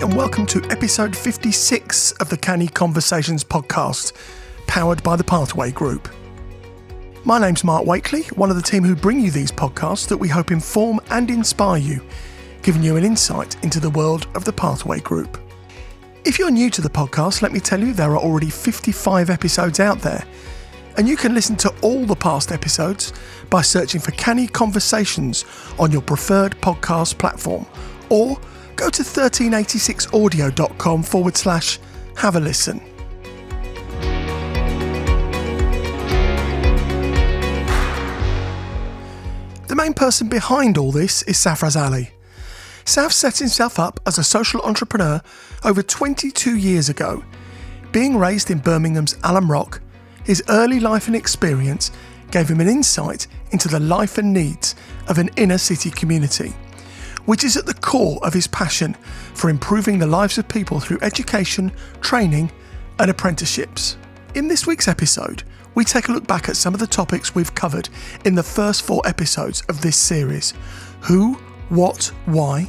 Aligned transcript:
and 0.00 0.14
welcome 0.14 0.46
to 0.46 0.62
episode 0.70 1.16
56 1.16 2.12
of 2.12 2.28
the 2.28 2.36
Canny 2.36 2.68
Conversations 2.68 3.42
podcast, 3.42 4.12
powered 4.68 5.02
by 5.02 5.16
the 5.16 5.24
Pathway 5.24 5.72
Group. 5.72 6.08
My 7.24 7.40
name's 7.40 7.64
Mark 7.64 7.84
Wakely, 7.84 8.22
one 8.36 8.48
of 8.48 8.54
the 8.54 8.62
team 8.62 8.84
who 8.84 8.94
bring 8.94 9.18
you 9.18 9.32
these 9.32 9.50
podcasts 9.50 10.06
that 10.06 10.16
we 10.16 10.28
hope 10.28 10.52
inform 10.52 11.00
and 11.10 11.28
inspire 11.32 11.78
you, 11.78 12.00
giving 12.62 12.84
you 12.84 12.94
an 12.94 13.04
insight 13.04 13.60
into 13.64 13.80
the 13.80 13.90
world 13.90 14.28
of 14.36 14.44
the 14.44 14.52
Pathway 14.52 15.00
Group. 15.00 15.36
If 16.24 16.38
you're 16.38 16.52
new 16.52 16.70
to 16.70 16.80
the 16.80 16.88
podcast, 16.88 17.42
let 17.42 17.50
me 17.50 17.58
tell 17.58 17.80
you 17.80 17.92
there 17.92 18.12
are 18.12 18.18
already 18.18 18.50
55 18.50 19.30
episodes 19.30 19.80
out 19.80 19.98
there, 19.98 20.24
and 20.96 21.08
you 21.08 21.16
can 21.16 21.34
listen 21.34 21.56
to 21.56 21.74
all 21.82 22.06
the 22.06 22.14
past 22.14 22.52
episodes 22.52 23.12
by 23.50 23.62
searching 23.62 24.00
for 24.00 24.12
Canny 24.12 24.46
Conversations 24.46 25.44
on 25.76 25.90
your 25.90 26.02
preferred 26.02 26.52
podcast 26.60 27.18
platform 27.18 27.66
or 28.10 28.38
go 28.78 28.88
to 28.88 29.02
1386audio.com 29.02 31.02
forward 31.02 31.36
slash 31.36 31.78
have 32.16 32.36
a 32.36 32.40
listen. 32.40 32.80
The 39.66 39.74
main 39.74 39.94
person 39.94 40.28
behind 40.28 40.78
all 40.78 40.92
this 40.92 41.22
is 41.24 41.36
Safraz 41.36 41.78
Ali. 41.78 42.12
Saf 42.84 43.12
set 43.12 43.38
himself 43.38 43.80
up 43.80 44.00
as 44.06 44.16
a 44.16 44.24
social 44.24 44.62
entrepreneur 44.62 45.20
over 45.64 45.82
22 45.82 46.56
years 46.56 46.88
ago. 46.88 47.24
Being 47.90 48.16
raised 48.16 48.50
in 48.50 48.60
Birmingham's 48.60 49.16
Alum 49.24 49.50
Rock, 49.50 49.80
his 50.24 50.42
early 50.48 50.78
life 50.78 51.08
and 51.08 51.16
experience 51.16 51.90
gave 52.30 52.48
him 52.48 52.60
an 52.60 52.68
insight 52.68 53.26
into 53.50 53.68
the 53.68 53.80
life 53.80 54.18
and 54.18 54.32
needs 54.32 54.76
of 55.08 55.18
an 55.18 55.30
inner 55.36 55.58
city 55.58 55.90
community 55.90 56.54
which 57.28 57.44
is 57.44 57.58
at 57.58 57.66
the 57.66 57.74
core 57.74 58.18
of 58.24 58.32
his 58.32 58.46
passion 58.46 58.94
for 59.34 59.50
improving 59.50 59.98
the 59.98 60.06
lives 60.06 60.38
of 60.38 60.48
people 60.48 60.80
through 60.80 60.96
education, 61.02 61.70
training, 62.00 62.50
and 62.98 63.10
apprenticeships. 63.10 63.98
In 64.34 64.48
this 64.48 64.66
week's 64.66 64.88
episode, 64.88 65.42
we 65.74 65.84
take 65.84 66.08
a 66.08 66.12
look 66.12 66.26
back 66.26 66.48
at 66.48 66.56
some 66.56 66.72
of 66.72 66.80
the 66.80 66.86
topics 66.86 67.34
we've 67.34 67.54
covered 67.54 67.90
in 68.24 68.34
the 68.34 68.42
first 68.42 68.80
four 68.80 69.02
episodes 69.04 69.62
of 69.68 69.82
this 69.82 69.94
series 69.94 70.54
who, 71.02 71.34
what, 71.68 72.10
why, 72.24 72.62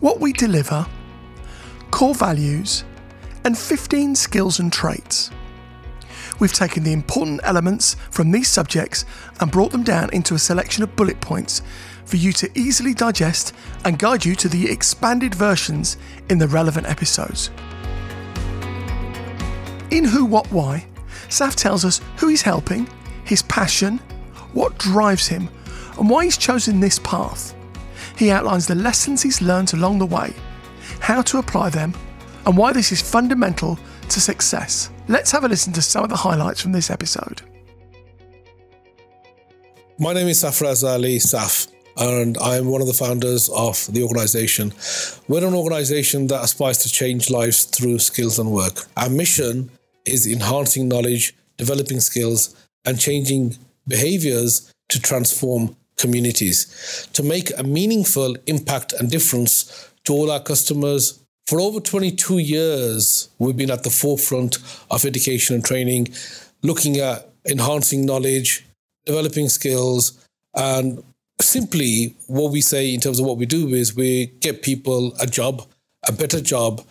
what 0.00 0.20
we 0.20 0.34
deliver, 0.34 0.86
core 1.90 2.14
values, 2.14 2.84
and 3.44 3.56
15 3.56 4.16
skills 4.16 4.60
and 4.60 4.70
traits. 4.70 5.30
We've 6.40 6.52
taken 6.52 6.82
the 6.82 6.92
important 6.92 7.40
elements 7.44 7.96
from 8.10 8.30
these 8.30 8.48
subjects 8.48 9.04
and 9.40 9.52
brought 9.52 9.72
them 9.72 9.84
down 9.84 10.08
into 10.14 10.34
a 10.34 10.38
selection 10.38 10.82
of 10.82 10.96
bullet 10.96 11.20
points 11.20 11.60
for 12.06 12.16
you 12.16 12.32
to 12.32 12.50
easily 12.58 12.94
digest 12.94 13.54
and 13.84 13.98
guide 13.98 14.24
you 14.24 14.34
to 14.36 14.48
the 14.48 14.70
expanded 14.70 15.34
versions 15.34 15.98
in 16.30 16.38
the 16.38 16.48
relevant 16.48 16.88
episodes. 16.88 17.50
In 19.90 20.04
Who, 20.04 20.24
What, 20.24 20.50
Why, 20.50 20.86
Saf 21.28 21.54
tells 21.54 21.84
us 21.84 22.00
who 22.16 22.28
he's 22.28 22.42
helping, 22.42 22.88
his 23.24 23.42
passion, 23.42 23.98
what 24.54 24.78
drives 24.78 25.28
him, 25.28 25.48
and 25.98 26.08
why 26.08 26.24
he's 26.24 26.38
chosen 26.38 26.80
this 26.80 26.98
path. 27.00 27.54
He 28.16 28.30
outlines 28.30 28.66
the 28.66 28.74
lessons 28.74 29.22
he's 29.22 29.42
learned 29.42 29.74
along 29.74 29.98
the 29.98 30.06
way, 30.06 30.32
how 31.00 31.22
to 31.22 31.38
apply 31.38 31.70
them, 31.70 31.94
and 32.46 32.56
why 32.56 32.72
this 32.72 32.92
is 32.92 33.02
fundamental 33.02 33.78
to 34.08 34.20
success. 34.20 34.90
Let's 35.10 35.32
have 35.32 35.42
a 35.42 35.48
listen 35.48 35.72
to 35.72 35.82
some 35.82 36.04
of 36.04 36.08
the 36.08 36.14
highlights 36.14 36.60
from 36.60 36.70
this 36.70 36.88
episode. 36.88 37.42
My 39.98 40.12
name 40.12 40.28
is 40.28 40.44
Safraz 40.44 40.84
Ali 40.88 41.16
Saf 41.16 41.66
and 41.96 42.38
I'm 42.38 42.68
one 42.68 42.80
of 42.80 42.86
the 42.86 42.94
founders 42.94 43.48
of 43.48 43.92
the 43.92 44.04
organization. 44.04 44.72
We're 45.26 45.44
an 45.44 45.54
organization 45.54 46.28
that 46.28 46.44
aspires 46.44 46.78
to 46.78 46.88
change 46.88 47.28
lives 47.28 47.64
through 47.64 47.98
skills 47.98 48.38
and 48.38 48.52
work. 48.52 48.86
Our 48.96 49.10
mission 49.10 49.72
is 50.06 50.28
enhancing 50.28 50.86
knowledge, 50.86 51.34
developing 51.56 51.98
skills, 51.98 52.54
and 52.84 52.96
changing 52.96 53.56
behaviors 53.88 54.72
to 54.90 55.00
transform 55.00 55.74
communities, 55.96 57.08
to 57.14 57.24
make 57.24 57.50
a 57.58 57.64
meaningful 57.64 58.36
impact 58.46 58.92
and 58.92 59.10
difference 59.10 59.90
to 60.04 60.12
all 60.12 60.30
our 60.30 60.40
customers. 60.40 61.19
For 61.50 61.60
over 61.60 61.80
22 61.80 62.38
years, 62.38 63.28
we've 63.40 63.56
been 63.56 63.72
at 63.72 63.82
the 63.82 63.90
forefront 63.90 64.58
of 64.88 65.04
education 65.04 65.56
and 65.56 65.64
training, 65.64 66.14
looking 66.62 66.98
at 66.98 67.28
enhancing 67.44 68.06
knowledge, 68.06 68.64
developing 69.04 69.48
skills, 69.48 70.24
and 70.54 71.02
simply 71.40 72.14
what 72.28 72.52
we 72.52 72.60
say 72.60 72.94
in 72.94 73.00
terms 73.00 73.18
of 73.18 73.26
what 73.26 73.36
we 73.36 73.46
do 73.46 73.66
is 73.70 73.96
we 73.96 74.26
get 74.38 74.62
people 74.62 75.12
a 75.20 75.26
job, 75.26 75.66
a 76.06 76.12
better 76.12 76.40
job, 76.40 76.84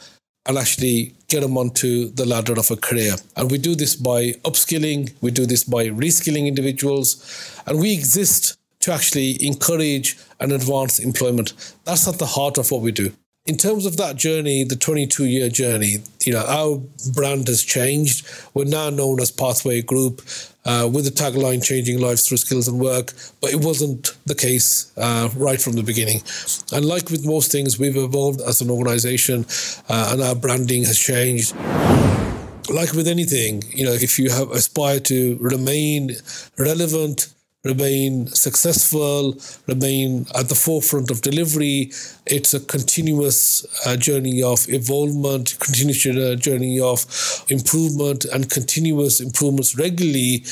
and 0.46 0.58
actually 0.58 1.16
get 1.30 1.40
them 1.40 1.58
onto 1.58 2.10
the 2.10 2.26
ladder 2.26 2.60
of 2.60 2.70
a 2.70 2.76
career. 2.76 3.14
And 3.38 3.50
we 3.50 3.60
do 3.60 3.76
this 3.76 3.96
by 3.96 4.34
upskilling, 4.44 5.14
we 5.22 5.32
do 5.32 5.46
this 5.46 5.64
by 5.64 5.88
reskilling 5.88 6.48
individuals, 6.48 7.64
and 7.66 7.80
we 7.80 7.94
exist 7.94 8.58
to 8.82 8.92
actually 8.92 9.42
encourage 9.42 10.18
and 10.38 10.52
advance 10.52 11.00
employment. 11.00 11.54
That's 11.86 12.10
at 12.10 12.20
the 12.20 12.26
heart 12.26 12.58
of 12.58 12.70
what 12.72 12.82
we 12.82 12.92
do. 12.92 13.14
In 13.50 13.58
terms 13.58 13.88
of 13.88 13.98
that 13.98 14.16
journey, 14.16 14.64
the 14.64 14.76
22 14.76 15.26
year 15.26 15.50
journey, 15.50 16.04
you 16.24 16.34
know, 16.34 16.46
our 16.46 16.80
brand 17.16 17.48
has 17.48 17.64
changed. 17.64 18.28
We're 18.54 18.66
now 18.66 18.92
known 18.92 19.20
as 19.20 19.32
Pathway 19.32 19.82
Group 19.82 20.22
uh, 20.66 20.88
with 20.94 21.06
the 21.06 21.10
tagline 21.10 21.64
changing 21.64 22.00
lives 22.00 22.28
through 22.28 22.38
skills 22.38 22.68
and 22.68 22.80
work, 22.80 23.12
but 23.42 23.50
it 23.50 23.66
wasn't 23.66 24.16
the 24.28 24.36
case 24.36 24.92
uh, 24.98 25.30
right 25.36 25.60
from 25.60 25.74
the 25.74 25.82
beginning. 25.82 26.22
And 26.72 26.86
like 26.86 27.10
with 27.10 27.26
most 27.26 27.52
things, 27.52 27.80
we've 27.80 27.98
evolved 27.98 28.40
as 28.40 28.62
an 28.62 28.70
organization 28.70 29.48
uh, 29.90 30.10
and 30.12 30.22
our 30.22 30.36
branding 30.36 30.84
has 30.84 31.00
changed. 31.00 31.56
Like 32.70 32.94
with 32.94 33.08
anything, 33.08 33.64
you 33.74 33.84
know, 33.84 33.94
if 33.94 34.20
you 34.20 34.30
have 34.30 34.52
aspire 34.52 35.00
to 35.00 35.40
remain 35.42 36.12
relevant, 36.60 37.34
remain 37.66 38.28
successful, 38.28 39.36
remain 39.68 40.26
at 40.36 40.48
the 40.48 40.56
forefront 40.56 41.12
of 41.12 41.22
delivery. 41.22 41.92
It's 42.26 42.54
a 42.54 42.60
continuous 42.60 43.66
uh, 43.86 43.98
journey 43.98 44.42
of 44.42 44.66
evolvement, 44.70 45.58
continuous 45.60 46.06
uh, 46.06 46.36
journey 46.36 46.80
of 46.80 47.06
improvement, 47.50 48.24
and 48.26 48.50
continuous 48.50 49.20
improvements 49.20 49.78
regularly, 49.78 50.46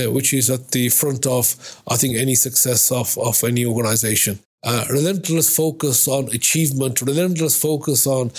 uh, 0.00 0.10
which 0.10 0.32
is 0.32 0.48
at 0.48 0.70
the 0.70 0.88
front 0.88 1.26
of, 1.26 1.54
I 1.88 1.96
think, 1.96 2.16
any 2.16 2.34
success 2.34 2.90
of, 2.90 3.18
of 3.18 3.44
any 3.44 3.66
organization. 3.66 4.38
Uh, 4.64 4.84
relentless 4.90 5.54
focus 5.54 6.08
on 6.08 6.24
achievement, 6.34 7.00
relentless 7.02 7.60
focus 7.60 8.06
on 8.06 8.30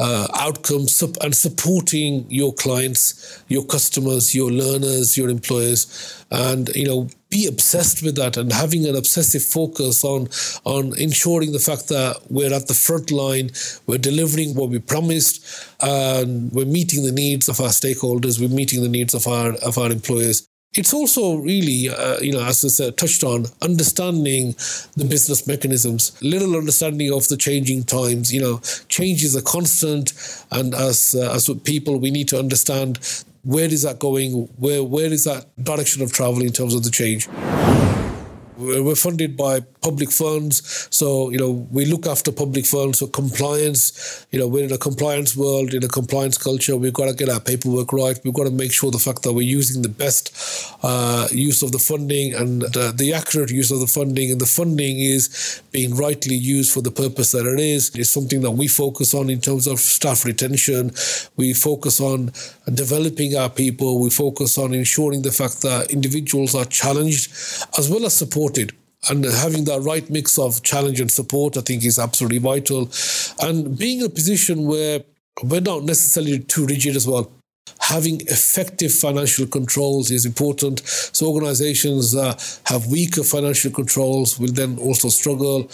uh, 0.00 0.26
outcomes 0.34 1.02
and 1.20 1.36
supporting 1.36 2.24
your 2.30 2.54
clients, 2.54 3.42
your 3.48 3.64
customers, 3.64 4.34
your 4.34 4.50
learners, 4.50 5.18
your 5.18 5.28
employers, 5.28 6.24
and 6.30 6.70
you 6.74 6.86
know 6.86 7.08
be 7.28 7.46
obsessed 7.46 8.02
with 8.02 8.16
that 8.16 8.36
and 8.36 8.52
having 8.52 8.86
an 8.86 8.96
obsessive 8.96 9.42
focus 9.42 10.02
on 10.02 10.28
on 10.64 10.98
ensuring 10.98 11.52
the 11.52 11.58
fact 11.58 11.88
that 11.88 12.16
we're 12.30 12.52
at 12.52 12.66
the 12.66 12.74
front 12.74 13.10
line, 13.10 13.50
we're 13.86 13.98
delivering 13.98 14.54
what 14.54 14.70
we 14.70 14.78
promised, 14.78 15.44
and 15.80 16.50
we're 16.52 16.64
meeting 16.64 17.04
the 17.04 17.12
needs 17.12 17.48
of 17.48 17.60
our 17.60 17.68
stakeholders, 17.68 18.40
we're 18.40 18.56
meeting 18.56 18.82
the 18.82 18.88
needs 18.88 19.12
of 19.12 19.26
our 19.26 19.52
of 19.56 19.76
our 19.76 19.90
employers. 19.90 20.49
It's 20.74 20.94
also 20.94 21.34
really, 21.38 21.88
uh, 21.88 22.20
you 22.20 22.30
know, 22.30 22.44
as 22.44 22.80
I 22.80 22.90
touched 22.90 23.24
on, 23.24 23.46
understanding 23.60 24.52
the 24.96 25.04
business 25.04 25.44
mechanisms, 25.44 26.16
little 26.22 26.54
understanding 26.54 27.12
of 27.12 27.26
the 27.26 27.36
changing 27.36 27.82
times. 27.82 28.32
You 28.32 28.40
know, 28.40 28.60
change 28.86 29.24
is 29.24 29.34
a 29.34 29.42
constant, 29.42 30.12
and 30.52 30.72
as 30.72 31.16
uh, 31.18 31.32
as 31.34 31.50
people, 31.64 31.98
we 31.98 32.12
need 32.12 32.28
to 32.28 32.38
understand 32.38 33.00
where 33.42 33.64
is 33.64 33.82
that 33.82 33.98
going, 33.98 34.48
where 34.58 34.84
where 34.84 35.12
is 35.12 35.24
that 35.24 35.46
direction 35.60 36.02
of 36.04 36.12
travel 36.12 36.40
in 36.40 36.52
terms 36.52 36.72
of 36.72 36.84
the 36.84 36.90
change. 36.90 37.28
We're 38.60 38.94
funded 38.94 39.38
by 39.38 39.60
public 39.80 40.10
funds. 40.10 40.88
So, 40.90 41.30
you 41.30 41.38
know, 41.38 41.66
we 41.70 41.86
look 41.86 42.06
after 42.06 42.30
public 42.30 42.66
funds. 42.66 42.98
So, 42.98 43.06
compliance, 43.06 44.26
you 44.30 44.38
know, 44.38 44.46
we're 44.46 44.64
in 44.64 44.72
a 44.72 44.78
compliance 44.78 45.34
world, 45.34 45.72
in 45.72 45.82
a 45.82 45.88
compliance 45.88 46.36
culture. 46.36 46.76
We've 46.76 46.92
got 46.92 47.06
to 47.06 47.14
get 47.14 47.30
our 47.30 47.40
paperwork 47.40 47.92
right. 47.94 48.20
We've 48.22 48.34
got 48.34 48.44
to 48.44 48.50
make 48.50 48.72
sure 48.72 48.90
the 48.90 48.98
fact 48.98 49.22
that 49.22 49.32
we're 49.32 49.48
using 49.48 49.80
the 49.80 49.88
best 49.88 50.34
uh, 50.82 51.28
use 51.32 51.62
of 51.62 51.72
the 51.72 51.78
funding 51.78 52.34
and 52.34 52.64
uh, 52.76 52.92
the 52.92 53.14
accurate 53.14 53.50
use 53.50 53.70
of 53.70 53.80
the 53.80 53.86
funding. 53.86 54.30
And 54.30 54.40
the 54.40 54.46
funding 54.46 54.98
is 54.98 55.62
being 55.72 55.96
rightly 55.96 56.36
used 56.36 56.74
for 56.74 56.82
the 56.82 56.90
purpose 56.90 57.32
that 57.32 57.46
it 57.46 57.58
is. 57.58 57.90
It's 57.94 58.10
something 58.10 58.42
that 58.42 58.50
we 58.50 58.68
focus 58.68 59.14
on 59.14 59.30
in 59.30 59.40
terms 59.40 59.66
of 59.66 59.78
staff 59.80 60.26
retention. 60.26 60.90
We 61.38 61.54
focus 61.54 61.98
on 61.98 62.32
developing 62.74 63.36
our 63.36 63.48
people. 63.48 64.02
We 64.02 64.10
focus 64.10 64.58
on 64.58 64.74
ensuring 64.74 65.22
the 65.22 65.32
fact 65.32 65.62
that 65.62 65.90
individuals 65.90 66.54
are 66.54 66.66
challenged 66.66 67.32
as 67.78 67.88
well 67.88 68.04
as 68.04 68.14
supported 68.14 68.49
and 68.58 69.24
having 69.24 69.64
that 69.64 69.80
right 69.80 70.08
mix 70.10 70.38
of 70.38 70.62
challenge 70.62 71.00
and 71.00 71.10
support, 71.10 71.56
I 71.56 71.62
think, 71.62 71.84
is 71.84 71.98
absolutely 71.98 72.38
vital. 72.38 72.90
And 73.40 73.78
being 73.78 74.00
in 74.00 74.06
a 74.06 74.10
position 74.10 74.66
where 74.66 75.02
we're 75.42 75.60
not 75.60 75.84
necessarily 75.84 76.40
too 76.40 76.66
rigid 76.66 76.96
as 76.96 77.06
well. 77.06 77.30
Having 77.80 78.22
effective 78.22 78.92
financial 78.92 79.46
controls 79.46 80.10
is 80.10 80.26
important. 80.26 80.80
So 80.86 81.28
organizations 81.32 82.12
that 82.12 82.60
have 82.66 82.86
weaker 82.86 83.22
financial 83.22 83.70
controls 83.70 84.38
will 84.38 84.52
then 84.52 84.78
also 84.78 85.08
struggle. 85.08 85.70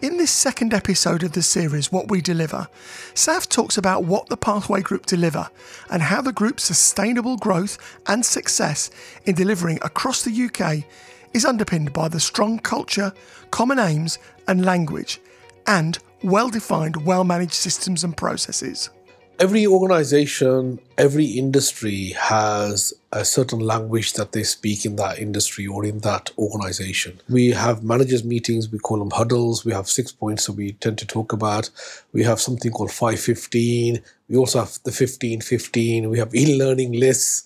In 0.00 0.18
this 0.18 0.30
second 0.30 0.74
episode 0.74 1.22
of 1.22 1.32
the 1.32 1.42
series, 1.42 1.90
What 1.90 2.10
We 2.10 2.20
Deliver, 2.20 2.68
Saf 3.14 3.48
talks 3.48 3.78
about 3.78 4.04
what 4.04 4.28
the 4.28 4.36
Pathway 4.36 4.82
Group 4.82 5.06
deliver 5.06 5.48
and 5.90 6.02
how 6.02 6.20
the 6.20 6.32
group's 6.32 6.64
sustainable 6.64 7.36
growth 7.36 7.78
and 8.06 8.24
success 8.24 8.90
in 9.24 9.34
delivering 9.34 9.78
across 9.82 10.22
the 10.22 10.44
UK 10.44 10.84
is 11.34 11.44
underpinned 11.44 11.92
by 11.92 12.08
the 12.08 12.20
strong 12.20 12.58
culture, 12.58 13.12
common 13.50 13.78
aims, 13.78 14.18
and 14.48 14.64
language, 14.64 15.20
and 15.66 15.98
well 16.22 16.48
defined, 16.48 17.04
well 17.04 17.24
managed 17.24 17.52
systems 17.52 18.04
and 18.04 18.16
processes 18.16 18.90
every 19.38 19.66
organization, 19.66 20.78
every 20.96 21.24
industry 21.24 22.14
has 22.18 22.92
a 23.12 23.24
certain 23.24 23.60
language 23.60 24.12
that 24.14 24.32
they 24.32 24.42
speak 24.42 24.84
in 24.84 24.96
that 24.96 25.18
industry 25.18 25.66
or 25.66 25.84
in 25.84 25.98
that 26.00 26.30
organization. 26.38 27.20
We 27.28 27.50
have 27.50 27.82
managers' 27.82 28.24
meetings, 28.24 28.70
we 28.70 28.78
call 28.78 28.98
them 28.98 29.10
huddles. 29.10 29.64
We 29.64 29.72
have 29.72 29.88
six 29.88 30.12
points 30.12 30.46
that 30.46 30.52
we 30.52 30.72
tend 30.72 30.98
to 30.98 31.06
talk 31.06 31.32
about. 31.32 31.70
We 32.12 32.22
have 32.24 32.40
something 32.40 32.70
called 32.70 32.90
515. 32.90 34.02
We 34.28 34.36
also 34.36 34.60
have 34.60 34.72
the 34.84 34.90
1515. 34.90 36.10
We 36.10 36.18
have 36.18 36.34
e 36.34 36.56
learning 36.56 36.92
lists. 36.92 37.44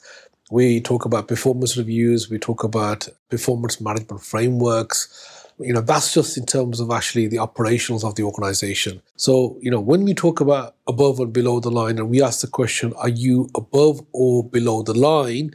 We 0.51 0.81
talk 0.81 1.05
about 1.05 1.29
performance 1.29 1.77
reviews. 1.77 2.31
We 2.31 2.39
talk 2.39 2.65
about 2.65 3.09
performance 3.29 3.81
management 3.81 4.23
frameworks. 4.23 5.45
You 5.61 5.73
know 5.73 5.81
that's 5.81 6.15
just 6.15 6.39
in 6.39 6.47
terms 6.47 6.79
of 6.79 6.91
actually 6.91 7.27
the 7.27 7.41
operations 7.41 8.05
of 8.05 8.15
the 8.15 8.23
organization. 8.23 9.03
So 9.17 9.59
you 9.61 9.71
know 9.71 9.81
when 9.81 10.05
we 10.05 10.15
talk 10.15 10.41
about 10.41 10.77
above 10.87 11.19
and 11.19 11.33
below 11.33 11.59
the 11.61 11.71
line 11.71 11.99
and 11.99 12.09
we 12.09 12.23
ask 12.23 12.41
the 12.41 12.47
question 12.47 12.93
are 12.95 13.09
you 13.09 13.51
above 13.57 14.01
or 14.13 14.45
below 14.45 14.83
the 14.83 14.95
line? 14.95 15.55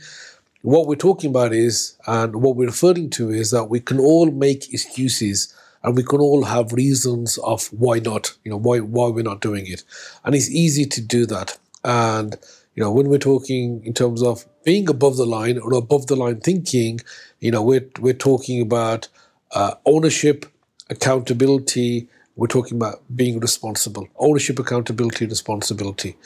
what 0.63 0.87
we're 0.87 0.95
talking 0.95 1.29
about 1.29 1.53
is 1.53 1.97
and 2.07 2.37
what 2.37 2.55
we're 2.55 2.67
referring 2.67 3.09
to 3.09 3.29
is 3.29 3.51
that 3.51 3.65
we 3.65 3.81
can 3.81 3.99
all 3.99 4.31
make 4.31 4.73
excuses 4.73 5.53
and 5.83 5.95
we 5.95 6.03
can 6.03 6.21
all 6.21 6.45
have 6.45 6.71
reasons 6.71 7.37
of 7.39 7.67
why 7.67 7.99
not 7.99 8.33
you 8.43 8.49
know 8.49 8.57
why 8.57 8.79
why 8.79 9.09
we're 9.09 9.23
not 9.23 9.41
doing 9.41 9.67
it. 9.67 9.83
And 10.23 10.33
it's 10.33 10.49
easy 10.49 10.85
to 10.85 11.01
do 11.01 11.25
that. 11.27 11.57
And 11.83 12.37
you 12.75 12.83
know 12.83 12.91
when 12.91 13.07
we're 13.09 13.17
talking 13.17 13.83
in 13.85 13.93
terms 13.93 14.23
of 14.23 14.45
being 14.63 14.89
above 14.89 15.17
the 15.17 15.25
line 15.25 15.57
or 15.59 15.73
above 15.73 16.07
the 16.07 16.15
line 16.15 16.39
thinking 16.39 16.99
you 17.39 17.51
know 17.51 17.61
we're 17.61 17.87
we're 17.99 18.13
talking 18.13 18.61
about 18.61 19.07
uh, 19.51 19.75
ownership, 19.85 20.45
accountability. 20.89 22.07
We're 22.35 22.47
talking 22.47 22.77
about 22.77 23.03
being 23.15 23.39
responsible. 23.39 24.07
Ownership, 24.17 24.57
accountability, 24.59 25.27
responsibility. 25.27 26.17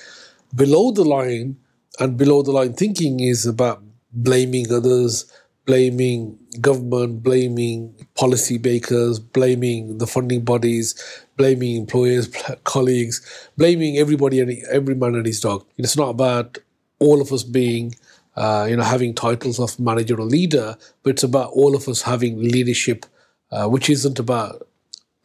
Below 0.55 0.91
the 0.91 1.03
line 1.03 1.57
and 1.99 2.17
below 2.17 2.41
the 2.41 2.51
line 2.51 2.73
thinking 2.73 3.19
is 3.19 3.45
about 3.45 3.83
blaming 4.13 4.71
others, 4.71 5.31
blaming 5.67 6.39
government, 6.61 7.23
blaming 7.23 7.93
policy 8.15 8.57
makers, 8.57 9.19
blaming 9.19 9.99
the 9.99 10.07
funding 10.07 10.43
bodies, 10.45 10.95
blaming 11.37 11.77
employers, 11.77 12.29
colleagues, 12.65 13.21
blaming 13.57 13.97
everybody 13.97 14.39
and 14.39 14.51
every 14.71 14.95
man 14.95 15.15
and 15.15 15.27
his 15.27 15.41
dog. 15.41 15.65
It's 15.77 15.97
not 15.97 16.09
about 16.09 16.57
all 16.99 17.21
of 17.21 17.31
us 17.33 17.43
being, 17.43 17.95
uh, 18.35 18.67
you 18.69 18.77
know, 18.77 18.83
having 18.83 19.13
titles 19.13 19.59
of 19.59 19.79
manager 19.79 20.15
or 20.19 20.25
leader, 20.25 20.77
but 21.03 21.11
it's 21.11 21.23
about 21.23 21.51
all 21.51 21.75
of 21.75 21.87
us 21.89 22.03
having 22.03 22.41
leadership 22.41 23.05
uh, 23.51 23.67
which 23.67 23.89
isn't 23.89 24.19
about 24.19 24.67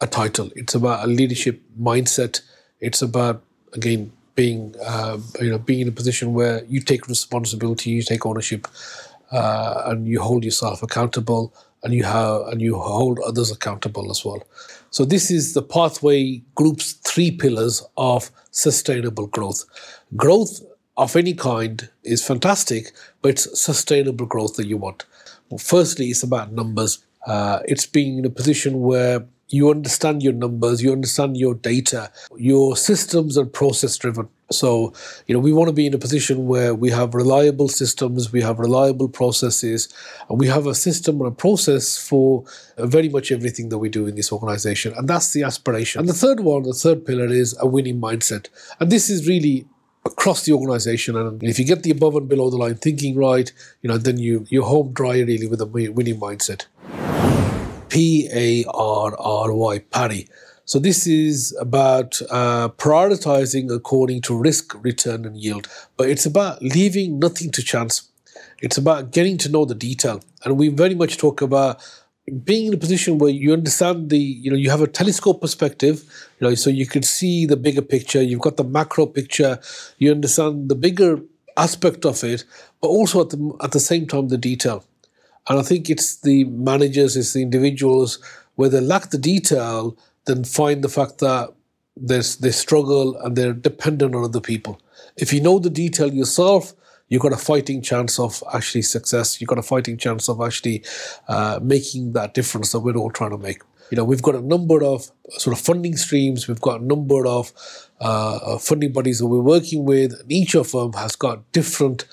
a 0.01 0.07
title. 0.07 0.51
It's 0.55 0.75
about 0.75 1.03
a 1.05 1.07
leadership 1.07 1.61
mindset. 1.79 2.41
It's 2.79 3.01
about 3.01 3.43
again 3.73 4.11
being 4.35 4.75
uh, 4.83 5.19
you 5.41 5.49
know 5.51 5.57
being 5.59 5.81
in 5.81 5.87
a 5.87 5.91
position 5.91 6.33
where 6.33 6.63
you 6.65 6.81
take 6.81 7.07
responsibility, 7.07 7.91
you 7.91 8.03
take 8.03 8.25
ownership, 8.25 8.67
uh, 9.31 9.83
and 9.85 10.07
you 10.07 10.21
hold 10.21 10.43
yourself 10.43 10.83
accountable, 10.83 11.53
and 11.83 11.93
you 11.93 12.03
have 12.03 12.41
and 12.47 12.61
you 12.61 12.77
hold 12.77 13.19
others 13.19 13.51
accountable 13.51 14.09
as 14.11 14.23
well. 14.23 14.43
So 14.91 15.05
this 15.05 15.31
is 15.31 15.53
the 15.53 15.61
pathway 15.61 16.41
group's 16.55 16.93
three 16.93 17.31
pillars 17.31 17.83
of 17.97 18.31
sustainable 18.51 19.27
growth. 19.27 19.65
Growth 20.15 20.61
of 20.97 21.15
any 21.15 21.33
kind 21.33 21.89
is 22.03 22.25
fantastic, 22.25 22.91
but 23.21 23.29
it's 23.29 23.59
sustainable 23.59 24.27
growth 24.27 24.55
that 24.57 24.67
you 24.67 24.77
want. 24.77 25.05
Well, 25.49 25.57
firstly, 25.57 26.07
it's 26.07 26.23
about 26.23 26.51
numbers. 26.51 27.03
Uh, 27.25 27.59
it's 27.65 27.87
being 27.87 28.19
in 28.19 28.25
a 28.25 28.29
position 28.29 28.81
where 28.81 29.25
you 29.49 29.69
understand 29.69 30.23
your 30.23 30.33
numbers, 30.33 30.81
you 30.81 30.91
understand 30.91 31.37
your 31.37 31.55
data, 31.55 32.11
your 32.37 32.75
systems 32.75 33.37
are 33.37 33.45
process 33.45 33.97
driven. 33.97 34.27
So, 34.53 34.93
you 35.27 35.33
know, 35.33 35.39
we 35.39 35.51
want 35.51 35.67
to 35.67 35.73
be 35.73 35.85
in 35.85 35.93
a 35.93 35.97
position 35.97 36.47
where 36.47 36.73
we 36.73 36.89
have 36.91 37.13
reliable 37.13 37.67
systems, 37.67 38.31
we 38.31 38.41
have 38.41 38.59
reliable 38.59 39.09
processes, 39.09 39.89
and 40.29 40.39
we 40.39 40.47
have 40.47 40.67
a 40.67 40.75
system 40.75 41.19
and 41.19 41.27
a 41.27 41.35
process 41.35 41.97
for 41.97 42.45
uh, 42.77 42.85
very 42.85 43.09
much 43.09 43.31
everything 43.31 43.69
that 43.69 43.79
we 43.79 43.89
do 43.89 44.07
in 44.07 44.15
this 44.15 44.31
organization. 44.31 44.93
And 44.95 45.07
that's 45.07 45.33
the 45.33 45.43
aspiration. 45.43 45.99
And 45.99 46.09
the 46.09 46.13
third 46.13 46.39
one, 46.39 46.63
the 46.63 46.73
third 46.73 47.05
pillar 47.05 47.27
is 47.27 47.57
a 47.59 47.67
winning 47.67 47.99
mindset. 47.99 48.47
And 48.79 48.91
this 48.91 49.09
is 49.09 49.27
really 49.27 49.67
across 50.05 50.43
the 50.45 50.53
organization. 50.53 51.15
And 51.15 51.43
if 51.43 51.57
you 51.59 51.65
get 51.65 51.83
the 51.83 51.91
above 51.91 52.15
and 52.15 52.27
below 52.27 52.49
the 52.49 52.57
line 52.57 52.75
thinking 52.75 53.15
right, 53.15 53.51
you 53.81 53.87
know, 53.87 53.97
then 53.97 54.17
you, 54.17 54.45
you're 54.49 54.65
home 54.65 54.93
dry 54.93 55.19
really 55.19 55.47
with 55.47 55.61
a 55.61 55.65
winning 55.65 56.19
mindset. 56.19 56.65
P 57.89 58.27
A 58.33 58.65
R 58.73 59.15
R 59.19 59.53
Y, 59.53 59.79
PARRY. 59.79 60.27
So 60.65 60.79
this 60.79 61.07
is 61.07 61.55
about 61.59 62.21
uh, 62.29 62.69
prioritizing 62.69 63.73
according 63.73 64.21
to 64.21 64.37
risk, 64.37 64.75
return, 64.83 65.25
and 65.25 65.37
yield. 65.37 65.67
But 65.97 66.09
it's 66.09 66.25
about 66.25 66.61
leaving 66.61 67.19
nothing 67.19 67.51
to 67.51 67.63
chance. 67.63 68.09
It's 68.61 68.77
about 68.77 69.11
getting 69.11 69.37
to 69.39 69.49
know 69.49 69.65
the 69.65 69.75
detail. 69.75 70.21
And 70.45 70.57
we 70.57 70.69
very 70.69 70.95
much 70.95 71.17
talk 71.17 71.41
about 71.41 71.83
being 72.45 72.67
in 72.67 72.73
a 72.73 72.77
position 72.77 73.17
where 73.17 73.29
you 73.29 73.51
understand 73.51 74.09
the, 74.09 74.17
you 74.17 74.49
know, 74.49 74.55
you 74.55 74.69
have 74.69 74.81
a 74.81 74.87
telescope 74.87 75.41
perspective, 75.41 76.03
you 76.39 76.47
know, 76.47 76.55
so 76.55 76.69
you 76.69 76.85
can 76.85 77.03
see 77.03 77.45
the 77.45 77.57
bigger 77.57 77.81
picture. 77.81 78.21
You've 78.21 78.39
got 78.39 78.55
the 78.55 78.63
macro 78.63 79.05
picture. 79.05 79.59
You 79.97 80.11
understand 80.11 80.69
the 80.69 80.75
bigger 80.75 81.19
aspect 81.57 82.05
of 82.05 82.23
it, 82.23 82.45
but 82.81 82.87
also 82.87 83.21
at 83.21 83.31
the 83.31 83.57
at 83.61 83.71
the 83.71 83.79
same 83.79 84.07
time 84.07 84.29
the 84.29 84.37
detail. 84.37 84.85
And 85.49 85.59
I 85.59 85.61
think 85.61 85.89
it's 85.89 86.15
the 86.21 86.45
managers, 86.45 87.17
it's 87.17 87.33
the 87.33 87.41
individuals 87.41 88.19
where 88.55 88.69
they 88.69 88.79
lack 88.79 89.09
the 89.09 89.17
detail, 89.17 89.97
then 90.25 90.43
find 90.43 90.83
the 90.83 90.89
fact 90.89 91.19
that 91.19 91.53
they 91.95 92.21
struggle 92.21 93.15
and 93.17 93.35
they're 93.35 93.53
dependent 93.53 94.15
on 94.15 94.23
other 94.23 94.41
people. 94.41 94.81
If 95.17 95.31
you 95.31 95.41
know 95.41 95.59
the 95.59 95.69
detail 95.69 96.11
yourself, 96.11 96.73
you've 97.07 97.21
got 97.21 97.33
a 97.33 97.37
fighting 97.37 97.81
chance 97.81 98.19
of 98.19 98.43
actually 98.53 98.81
success. 98.81 99.39
You've 99.39 99.47
got 99.47 99.59
a 99.59 99.63
fighting 99.63 99.97
chance 99.97 100.27
of 100.27 100.41
actually 100.41 100.83
uh, 101.27 101.59
making 101.61 102.13
that 102.13 102.33
difference 102.33 102.71
that 102.71 102.79
we're 102.79 102.97
all 102.97 103.11
trying 103.11 103.31
to 103.31 103.37
make. 103.37 103.61
You 103.91 103.97
know, 103.97 104.05
we've 104.05 104.23
got 104.23 104.33
a 104.33 104.41
number 104.41 104.83
of 104.83 105.11
sort 105.37 105.55
of 105.55 105.63
funding 105.63 105.97
streams. 105.97 106.47
We've 106.47 106.61
got 106.61 106.81
a 106.81 106.83
number 106.83 107.27
of 107.27 107.51
uh, 107.99 108.57
funding 108.57 108.91
bodies 108.91 109.19
that 109.19 109.27
we're 109.27 109.39
working 109.39 109.85
with, 109.85 110.19
and 110.19 110.31
each 110.31 110.55
of 110.55 110.71
them 110.71 110.93
has 110.93 111.15
got 111.15 111.51
different 111.51 112.05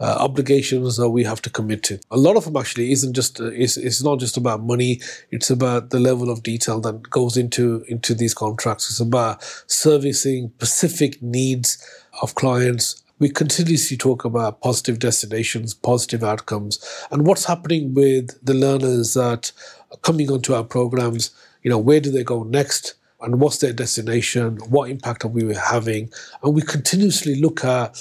uh, 0.00 0.16
obligations 0.18 0.96
that 0.96 1.10
we 1.10 1.24
have 1.24 1.40
to 1.42 1.50
commit 1.50 1.82
to. 1.84 1.98
A 2.10 2.16
lot 2.16 2.36
of 2.36 2.44
them 2.44 2.56
actually 2.56 2.92
isn't 2.92 3.14
just 3.14 3.40
uh, 3.40 3.46
it's, 3.46 3.76
it's 3.76 4.02
not 4.02 4.18
just 4.18 4.36
about 4.36 4.62
money. 4.62 5.00
It's 5.30 5.50
about 5.50 5.90
the 5.90 6.00
level 6.00 6.30
of 6.30 6.42
detail 6.42 6.80
that 6.80 7.08
goes 7.10 7.36
into 7.36 7.84
into 7.88 8.14
these 8.14 8.34
contracts. 8.34 8.90
It's 8.90 9.00
about 9.00 9.42
servicing 9.66 10.52
specific 10.56 11.22
needs 11.22 11.82
of 12.22 12.34
clients. 12.34 13.02
We 13.18 13.30
continuously 13.30 13.96
talk 13.96 14.26
about 14.26 14.60
positive 14.60 14.98
destinations, 14.98 15.72
positive 15.72 16.22
outcomes, 16.22 16.78
and 17.10 17.26
what's 17.26 17.46
happening 17.46 17.94
with 17.94 18.38
the 18.44 18.52
learners 18.52 19.14
that 19.14 19.52
are 19.90 19.98
coming 19.98 20.30
onto 20.30 20.52
our 20.52 20.64
programs. 20.64 21.30
You 21.62 21.70
know, 21.70 21.78
where 21.78 22.00
do 22.00 22.10
they 22.10 22.24
go 22.24 22.42
next? 22.42 22.94
And 23.22 23.40
what's 23.40 23.58
their 23.58 23.72
destination? 23.72 24.58
What 24.68 24.90
impact 24.90 25.24
are 25.24 25.28
we 25.28 25.54
having? 25.54 26.10
And 26.42 26.54
we 26.54 26.60
continuously 26.60 27.40
look 27.40 27.64
at 27.64 27.96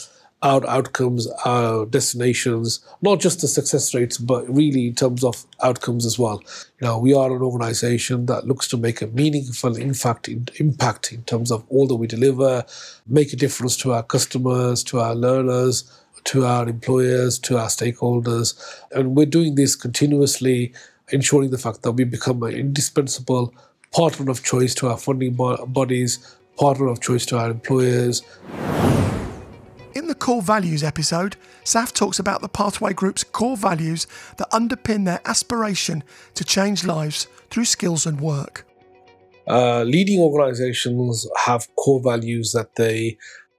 our 0.46 0.66
outcomes, 0.70 1.28
our 1.44 1.88
destinations, 1.88 2.80
not 3.02 3.20
just 3.20 3.42
the 3.42 3.48
success 3.48 3.96
rates, 3.96 4.20
but 4.20 4.48
really 4.48 4.88
in 4.90 4.94
terms 4.94 5.24
of 5.24 5.44
outcomes 5.64 6.06
as 6.06 6.20
well. 6.20 6.40
You 6.80 6.86
know, 6.88 7.00
we 7.00 7.16
are 7.16 7.36
an 7.36 7.42
organization 7.42 8.28
that 8.28 8.46
looks 8.46 8.68
to 8.68 8.78
make 8.78 9.02
a 9.02 9.08
meaningful 9.08 9.76
impact 9.76 10.30
in, 10.30 10.48
impact 10.58 11.12
in 11.12 11.24
terms 11.24 11.52
of 11.52 11.66
all 11.70 11.88
that 11.88 11.96
we 11.96 12.06
deliver, 12.06 12.64
make 13.08 13.34
a 13.34 13.36
difference 13.36 13.76
to 13.78 13.94
our 13.94 14.04
customers, 14.04 14.84
to 14.84 15.00
our 15.00 15.16
learners, 15.16 15.92
to 16.26 16.46
our 16.46 16.70
employers, 16.70 17.40
to 17.40 17.58
our 17.58 17.68
stakeholders. 17.68 18.54
And 18.92 19.16
we're 19.16 19.26
doing 19.26 19.56
this 19.56 19.76
continuously, 19.76 20.74
ensuring 21.12 21.50
the 21.50 21.58
fact 21.58 21.82
that 21.82 21.94
we 21.94 22.04
become 22.04 22.44
an 22.44 22.54
indispensable 22.54 23.52
partner 23.92 24.30
of 24.30 24.44
choice 24.44 24.76
to 24.76 24.90
our 24.90 24.98
funding 24.98 25.34
bodies, 25.34 26.36
partner 26.56 26.86
of 26.86 27.02
choice 27.02 27.26
to 27.26 27.40
our 27.40 27.50
employers. 27.50 28.22
In 29.96 30.08
the 30.08 30.14
Core 30.16 30.42
Values 30.42 30.84
episode, 30.84 31.38
Saf 31.64 31.94
talks 31.94 32.20
about 32.20 32.42
the 32.42 32.50
Pathway 32.50 32.92
Group's 32.92 33.24
core 33.24 33.56
values 33.56 34.08
that 34.36 34.52
underpin 34.52 35.06
their 35.06 35.22
aspiration 35.24 36.04
to 36.34 36.44
change 36.44 36.84
lives 36.84 37.28
through 37.50 37.64
skills 37.64 38.06
and 38.06 38.20
work. 38.20 38.68
Uh, 39.48 39.84
leading 39.84 40.20
organizations 40.20 41.26
have 41.46 41.74
core 41.78 42.02
values 42.04 42.52
that 42.52 42.76
they 42.76 43.18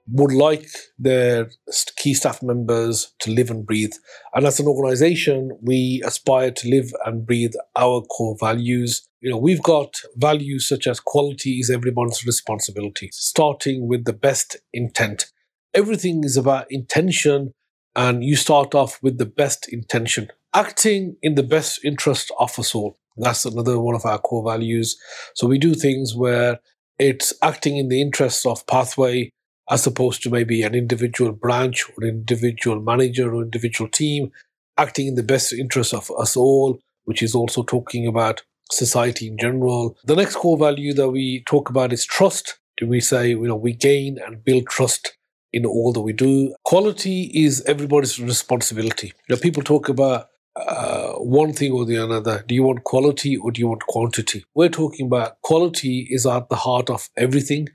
would 0.09 0.31
like 0.31 0.67
their 0.99 1.49
key 1.95 2.13
staff 2.13 2.43
members 2.43 3.13
to 3.17 3.31
live 3.31 3.49
and 3.49 3.65
breathe. 3.65 3.93
And 4.35 4.45
as 4.45 4.59
an 4.59 4.67
organization, 4.67 5.57
we 5.61 6.03
aspire 6.05 6.51
to 6.51 6.69
live 6.69 6.93
and 7.05 7.25
breathe 7.25 7.53
our 7.75 8.01
core 8.01 8.37
values 8.39 9.07
you 9.19 9.31
know, 9.31 9.37
we've 9.37 9.63
got 9.63 9.99
values 10.15 10.69
such 10.69 10.85
as 10.85 10.99
quality 10.99 11.59
is 11.59 11.71
everyone's 11.71 12.23
responsibility, 12.23 13.09
starting 13.11 13.87
with 13.87 14.05
the 14.05 14.13
best 14.13 14.57
intent. 14.73 15.31
Everything 15.77 16.23
is 16.23 16.37
about 16.37 16.65
intention, 16.71 17.53
and 17.95 18.23
you 18.23 18.35
start 18.35 18.73
off 18.73 18.97
with 19.03 19.19
the 19.19 19.27
best 19.27 19.71
intention, 19.71 20.29
acting 20.51 21.17
in 21.21 21.35
the 21.35 21.43
best 21.43 21.85
interest 21.85 22.31
of 22.39 22.57
us 22.57 22.73
all. 22.73 22.97
That's 23.15 23.45
another 23.45 23.79
one 23.79 23.93
of 23.93 24.03
our 24.03 24.17
core 24.17 24.43
values. 24.43 24.97
So 25.35 25.45
we 25.45 25.59
do 25.59 25.75
things 25.75 26.15
where 26.15 26.59
it's 26.97 27.31
acting 27.43 27.77
in 27.77 27.89
the 27.89 28.01
interests 28.01 28.43
of 28.43 28.65
pathway 28.65 29.29
as 29.69 29.85
opposed 29.85 30.23
to 30.23 30.31
maybe 30.31 30.63
an 30.63 30.73
individual 30.73 31.31
branch 31.31 31.85
or 31.95 32.07
individual 32.07 32.81
manager 32.81 33.31
or 33.31 33.43
individual 33.43 33.87
team, 33.87 34.31
acting 34.79 35.05
in 35.05 35.13
the 35.13 35.21
best 35.21 35.53
interest 35.53 35.93
of 35.93 36.09
us 36.17 36.35
all, 36.35 36.79
which 37.05 37.21
is 37.21 37.35
also 37.35 37.61
talking 37.61 38.07
about 38.07 38.41
society 38.71 39.27
in 39.27 39.37
general. 39.37 39.95
The 40.05 40.15
next 40.15 40.37
core 40.37 40.57
value 40.57 40.95
that 40.95 41.11
we 41.11 41.43
talk 41.45 41.69
about 41.69 41.93
is 41.93 42.03
trust. 42.03 42.57
Do 42.77 42.87
we 42.87 42.99
say, 42.99 43.29
you 43.29 43.47
know, 43.47 43.55
we 43.55 43.73
gain 43.73 44.17
and 44.25 44.43
build 44.43 44.65
trust 44.65 45.16
in 45.53 45.65
all 45.65 45.93
that 45.93 46.01
we 46.01 46.13
do? 46.13 46.53
Quality 46.63 47.31
is 47.33 47.63
everybody's 47.65 48.19
responsibility. 48.19 49.13
You 49.27 49.35
know, 49.35 49.41
people 49.41 49.63
talk 49.63 49.89
about 49.89 50.29
uh, 50.55 51.13
one 51.13 51.53
thing 51.53 51.71
or 51.71 51.85
the 51.85 51.97
other. 51.97 52.43
Do 52.47 52.55
you 52.55 52.63
want 52.63 52.83
quality 52.83 53.37
or 53.37 53.51
do 53.51 53.59
you 53.61 53.67
want 53.67 53.81
quantity? 53.87 54.45
We're 54.55 54.69
talking 54.69 55.05
about 55.07 55.41
quality 55.41 56.07
is 56.09 56.25
at 56.25 56.49
the 56.49 56.55
heart 56.55 56.89
of 56.89 57.09
everything 57.15 57.69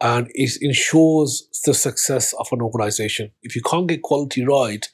and 0.00 0.28
it 0.34 0.52
ensures 0.60 1.48
the 1.64 1.72
success 1.72 2.34
of 2.34 2.48
an 2.52 2.60
organization. 2.60 3.30
If 3.42 3.56
you 3.56 3.62
can't 3.62 3.86
get 3.86 4.02
quality 4.02 4.44
right, 4.44 4.86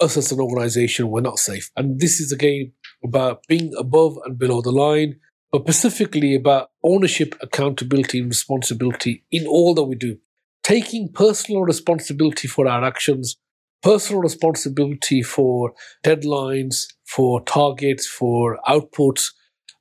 us 0.00 0.16
as 0.16 0.32
an 0.32 0.40
organization, 0.40 1.10
we're 1.10 1.20
not 1.20 1.38
safe. 1.38 1.70
And 1.76 2.00
this 2.00 2.20
is 2.20 2.32
again 2.32 2.72
about 3.02 3.46
being 3.48 3.72
above 3.76 4.18
and 4.24 4.38
below 4.38 4.60
the 4.60 4.70
line, 4.70 5.18
but 5.50 5.62
specifically 5.62 6.34
about 6.34 6.70
ownership, 6.84 7.34
accountability, 7.40 8.20
and 8.20 8.28
responsibility 8.28 9.24
in 9.30 9.46
all 9.46 9.74
that 9.74 9.84
we 9.84 9.96
do. 9.96 10.18
Taking 10.62 11.08
personal 11.12 11.62
responsibility 11.62 12.48
for 12.48 12.68
our 12.68 12.84
actions, 12.84 13.36
personal 13.82 14.22
responsibility 14.22 15.22
for 15.22 15.72
deadlines, 16.04 16.86
for 17.04 17.42
targets, 17.42 18.06
for 18.06 18.58
outputs, 18.68 19.32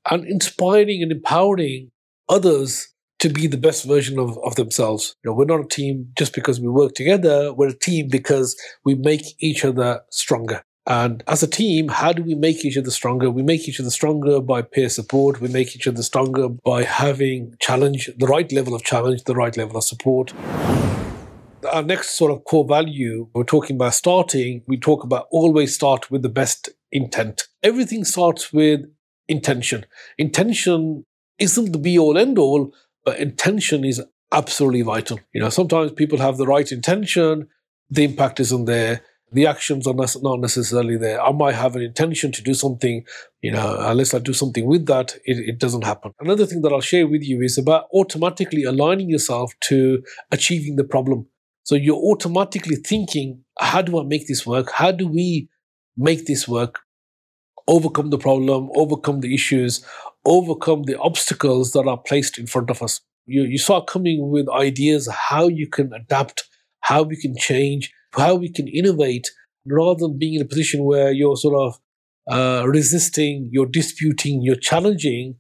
and 0.10 0.26
inspiring 0.26 1.04
and 1.04 1.12
empowering 1.12 1.92
others 2.28 2.88
to 3.20 3.30
be 3.30 3.46
the 3.46 3.58
best 3.58 3.86
version 3.86 4.18
of, 4.18 4.40
of 4.40 4.56
themselves. 4.56 5.16
You 5.24 5.30
know, 5.30 5.38
we're 5.38 5.46
not 5.46 5.64
a 5.64 5.68
team 5.68 6.08
just 6.18 6.34
because 6.34 6.60
we 6.60 6.68
work 6.68 6.94
together. 6.96 7.54
We're 7.54 7.70
a 7.70 7.78
team 7.78 8.08
because 8.10 8.60
we 8.84 8.96
make 8.96 9.36
each 9.40 9.64
other 9.64 10.02
stronger. 10.10 10.64
And 10.92 11.24
as 11.26 11.42
a 11.42 11.48
team, 11.48 11.88
how 11.88 12.12
do 12.12 12.22
we 12.22 12.36
make 12.36 12.66
each 12.66 12.78
other 12.78 12.92
stronger? 12.92 13.32
We 13.32 13.44
make 13.44 13.66
each 13.70 13.80
other 13.80 13.90
stronger 13.90 14.42
by 14.42 14.62
peer 14.62 14.90
support. 14.90 15.40
We 15.40 15.48
make 15.48 15.74
each 15.74 15.88
other 15.88 16.04
stronger 16.04 16.50
by 16.50 16.84
having 16.84 17.56
challenge, 17.62 18.10
the 18.18 18.28
right 18.28 18.52
level 18.52 18.76
of 18.76 18.84
challenge, 18.84 19.24
the 19.24 19.34
right 19.34 19.56
level 19.56 19.78
of 19.78 19.86
support. 19.86 20.34
Our 21.72 21.82
next 21.82 22.18
sort 22.18 22.34
of 22.34 22.44
core 22.44 22.66
value, 22.68 23.30
we're 23.34 23.46
talking 23.46 23.78
about 23.78 23.94
starting, 23.94 24.64
we 24.68 24.78
talk 24.78 25.06
about 25.06 25.28
always 25.32 25.74
start 25.74 26.12
with 26.12 26.24
the 26.24 26.36
best 26.42 26.68
intent. 26.92 27.44
Everything 27.64 28.04
starts 28.04 28.52
with 28.52 28.82
intention. 29.30 29.86
Intention 30.18 31.06
isn't 31.40 31.72
the 31.72 31.80
be 31.80 31.98
all 31.98 32.18
end 32.18 32.38
all, 32.38 32.74
but 33.06 33.18
intention 33.18 33.86
is 33.86 34.04
absolutely 34.34 34.82
vital. 34.82 35.22
You 35.34 35.40
know, 35.40 35.50
sometimes 35.50 35.94
people 35.94 36.18
have 36.18 36.36
the 36.36 36.48
right 36.48 36.70
intention, 36.70 37.48
the 37.90 38.04
impact 38.04 38.42
isn't 38.42 38.66
there 38.66 39.04
the 39.32 39.46
actions 39.46 39.88
are 39.88 39.94
not 39.94 40.40
necessarily 40.40 40.98
there. 40.98 41.22
I 41.22 41.32
might 41.32 41.56
have 41.56 41.76
an 41.76 41.82
intention 41.82 42.32
to 42.34 42.42
do 42.42 42.54
something, 42.54 43.06
you 43.42 43.52
know, 43.52 43.78
unless 43.80 44.14
I 44.14 44.20
do 44.20 44.34
something 44.34 44.66
with 44.66 44.88
that, 44.88 45.16
it, 45.26 45.38
it 45.38 45.58
doesn't 45.58 45.86
happen. 45.86 46.12
Another 46.20 46.46
thing 46.46 46.62
that 46.62 46.74
I'll 46.74 46.82
share 46.82 47.08
with 47.08 47.24
you 47.24 47.42
is 47.42 47.58
about 47.58 47.88
automatically 47.94 48.64
aligning 48.64 49.10
yourself 49.10 49.54
to 49.62 50.04
achieving 50.32 50.76
the 50.76 50.84
problem. 50.84 51.28
So 51.64 51.76
you're 51.76 51.96
automatically 51.96 52.76
thinking, 52.76 53.44
how 53.60 53.82
do 53.82 54.00
I 54.00 54.04
make 54.04 54.28
this 54.28 54.46
work? 54.46 54.72
How 54.74 54.92
do 54.92 55.08
we 55.08 55.48
make 55.96 56.26
this 56.26 56.48
work? 56.48 56.80
Overcome 57.68 58.10
the 58.10 58.18
problem, 58.18 58.70
overcome 58.76 59.22
the 59.22 59.34
issues, 59.34 59.86
overcome 60.26 60.84
the 60.84 61.00
obstacles 61.00 61.72
that 61.72 61.88
are 61.88 61.98
placed 61.98 62.38
in 62.38 62.48
front 62.48 62.70
of 62.70 62.82
us. 62.82 63.00
You, 63.28 63.44
you 63.44 63.60
start 63.60 63.88
coming 63.88 64.30
with 64.30 64.50
ideas 64.50 65.08
how 65.08 65.48
you 65.48 65.68
can 65.68 65.94
adapt, 65.94 66.44
how 66.82 67.04
we 67.04 67.16
can 67.16 67.36
change, 67.38 67.94
how 68.14 68.36
we 68.36 68.50
can 68.50 68.68
innovate 68.68 69.30
rather 69.66 70.00
than 70.00 70.18
being 70.18 70.36
in 70.36 70.42
a 70.42 70.46
position 70.46 70.84
where 70.84 71.12
you're 71.12 71.38
sort 71.38 71.56
of 71.56 71.80
uh, 72.30 72.66
resisting, 72.68 73.50
you're 73.52 73.66
disputing, 73.66 74.42
you're 74.42 74.56
challenging, 74.56 75.36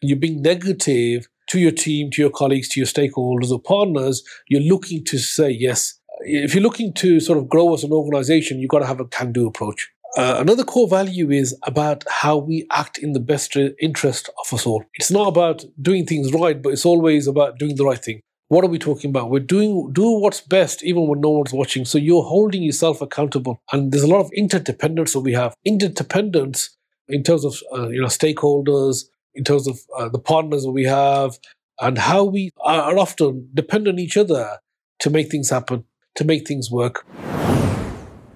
you're 0.00 0.18
being 0.18 0.42
negative 0.42 1.26
to 1.48 1.58
your 1.58 1.70
team, 1.70 2.10
to 2.10 2.22
your 2.22 2.30
colleagues, 2.30 2.68
to 2.70 2.80
your 2.80 2.86
stakeholders 2.86 3.50
or 3.50 3.60
partners, 3.60 4.22
you're 4.48 4.62
looking 4.62 5.04
to 5.04 5.18
say 5.18 5.50
yes. 5.50 5.98
If 6.20 6.54
you're 6.54 6.62
looking 6.62 6.94
to 6.94 7.20
sort 7.20 7.38
of 7.38 7.48
grow 7.48 7.74
as 7.74 7.84
an 7.84 7.92
organization, 7.92 8.58
you've 8.58 8.70
got 8.70 8.78
to 8.80 8.86
have 8.86 9.00
a 9.00 9.04
can 9.06 9.32
do 9.32 9.46
approach. 9.46 9.90
Uh, 10.16 10.36
another 10.38 10.62
core 10.62 10.88
value 10.88 11.30
is 11.30 11.58
about 11.64 12.04
how 12.08 12.36
we 12.36 12.66
act 12.70 12.98
in 12.98 13.12
the 13.12 13.20
best 13.20 13.56
interest 13.80 14.28
of 14.40 14.52
us 14.52 14.66
all. 14.66 14.84
It's 14.94 15.10
not 15.10 15.26
about 15.26 15.64
doing 15.80 16.06
things 16.06 16.32
right, 16.32 16.60
but 16.60 16.74
it's 16.74 16.84
always 16.84 17.26
about 17.26 17.58
doing 17.58 17.76
the 17.76 17.84
right 17.84 18.02
thing 18.02 18.20
what 18.52 18.64
are 18.64 18.68
we 18.68 18.78
talking 18.78 19.08
about? 19.08 19.30
We're 19.30 19.40
doing 19.40 19.94
do 19.94 20.10
what's 20.10 20.42
best 20.42 20.84
even 20.84 21.06
when 21.06 21.22
no 21.22 21.30
one's 21.30 21.54
watching. 21.54 21.86
So 21.86 21.96
you're 21.96 22.22
holding 22.22 22.62
yourself 22.62 23.00
accountable, 23.00 23.62
and 23.72 23.90
there's 23.90 24.02
a 24.02 24.06
lot 24.06 24.20
of 24.20 24.30
interdependence 24.34 25.14
that 25.14 25.20
we 25.20 25.32
have. 25.32 25.54
Interdependence 25.64 26.68
in 27.08 27.22
terms 27.22 27.46
of 27.46 27.56
uh, 27.74 27.88
you 27.88 28.02
know 28.02 28.08
stakeholders, 28.08 29.04
in 29.34 29.42
terms 29.42 29.66
of 29.66 29.80
uh, 29.96 30.10
the 30.10 30.18
partners 30.18 30.64
that 30.64 30.72
we 30.72 30.84
have, 30.84 31.38
and 31.80 31.96
how 31.96 32.24
we 32.24 32.50
are 32.60 32.98
often 32.98 33.48
depend 33.54 33.88
on 33.88 33.98
each 33.98 34.18
other 34.18 34.58
to 34.98 35.08
make 35.08 35.30
things 35.30 35.48
happen, 35.48 35.84
to 36.16 36.24
make 36.24 36.46
things 36.46 36.70
work. 36.70 37.06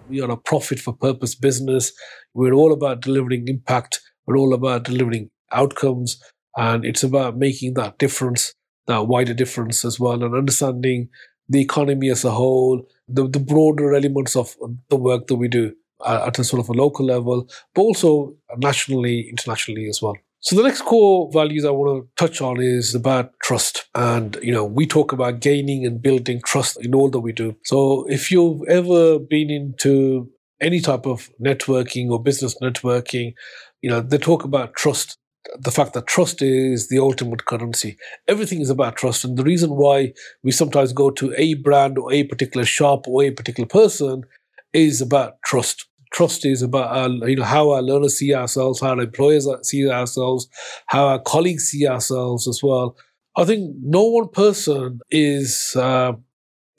We 0.09 0.23
are 0.23 0.31
a 0.31 0.39
profit 0.39 0.79
for 0.81 0.95
purpose 0.95 1.35
business. 1.35 1.93
We're 2.33 2.55
all 2.55 2.73
about 2.73 3.03
delivering 3.03 3.49
impact. 3.49 4.01
We're 4.27 4.39
all 4.39 4.55
about 4.55 4.85
delivering 4.85 5.29
outcomes, 5.53 6.23
and 6.57 6.87
it's 6.87 7.03
about 7.03 7.37
making 7.37 7.75
that 7.75 7.99
difference 7.99 8.55
that 8.87 9.07
wider 9.07 9.35
difference 9.35 9.85
as 9.85 9.99
well 9.99 10.23
and 10.23 10.35
understanding 10.35 11.09
the 11.49 11.61
economy 11.61 12.11
as 12.11 12.25
a 12.25 12.31
whole, 12.31 12.87
the, 13.09 13.28
the 13.28 13.40
broader 13.40 13.95
elements 13.95 14.37
of 14.37 14.57
the 14.88 14.97
work 14.97 15.26
that 15.28 15.37
we 15.37 15.49
do 15.49 15.73
at 16.07 16.38
a 16.38 16.45
sort 16.45 16.61
of 16.61 16.69
a 16.69 16.73
local 16.73 17.07
level, 17.07 17.49
but 17.75 17.83
also 17.83 18.35
nationally, 18.59 19.28
internationally 19.28 19.88
as 19.88 20.02
well. 20.02 20.16
So 20.40 20.55
the 20.55 20.62
next 20.62 20.83
core 20.83 21.31
values 21.33 21.64
I 21.64 21.71
want 21.71 22.05
to 22.05 22.25
touch 22.25 22.40
on 22.40 22.61
is 22.61 22.95
about 22.95 23.33
trust. 23.43 23.88
And, 23.95 24.38
you 24.43 24.52
know, 24.52 24.64
we 24.64 24.87
talk 24.87 25.12
about 25.12 25.40
gaining 25.40 25.87
and 25.87 26.00
building 26.00 26.40
trust 26.45 26.85
in 26.85 26.95
all 26.95 27.11
that 27.11 27.21
we 27.21 27.33
do. 27.33 27.57
So 27.64 28.07
if 28.09 28.31
you've 28.31 28.62
ever 28.69 29.19
been 29.19 29.50
into 29.50 30.31
any 30.61 30.81
type 30.81 31.07
of 31.07 31.31
networking 31.45 32.11
or 32.11 32.23
business 32.23 32.57
networking, 32.62 33.33
you 33.83 33.90
know, 33.90 34.00
they 34.00 34.19
talk 34.19 34.45
about 34.45 34.75
trust 34.75 35.19
the 35.59 35.71
fact 35.71 35.93
that 35.95 36.07
trust 36.07 36.43
is 36.43 36.88
the 36.88 36.99
ultimate 36.99 37.45
currency. 37.45 37.97
Everything 38.29 38.61
is 38.61 38.71
about 38.71 38.97
trust. 38.97 39.25
And 39.25 39.37
the 39.37 39.45
reason 39.45 39.71
why 39.71 40.12
we 40.43 40.50
sometimes 40.53 40.93
go 40.93 41.11
to 41.11 41.35
a 41.37 41.55
brand 41.55 41.99
or 41.99 42.12
a 42.12 42.25
particular 42.25 42.65
shop 42.65 43.07
or 43.09 43.23
a 43.25 43.31
particular 43.31 43.67
person 43.67 44.25
is 44.73 45.00
about 45.00 45.41
trust. 45.45 45.87
Trust 46.12 46.45
is 46.47 46.62
about 46.62 46.97
our, 46.97 47.29
you 47.29 47.37
know 47.37 47.45
how 47.45 47.71
our 47.71 47.83
learners 47.83 48.19
see 48.19 48.35
ourselves, 48.35 48.81
how 48.81 48.91
our 48.91 49.00
employers 49.00 49.49
see 49.62 49.88
ourselves, 49.88 50.49
how 50.87 51.07
our 51.07 51.19
colleagues 51.19 51.65
see 51.65 51.87
ourselves 51.87 52.47
as 52.49 52.62
well. 52.62 52.97
I 53.37 53.45
think 53.45 53.76
no 53.83 54.05
one 54.05 54.29
person 54.29 55.00
is 55.11 55.75
uh, 55.76 56.12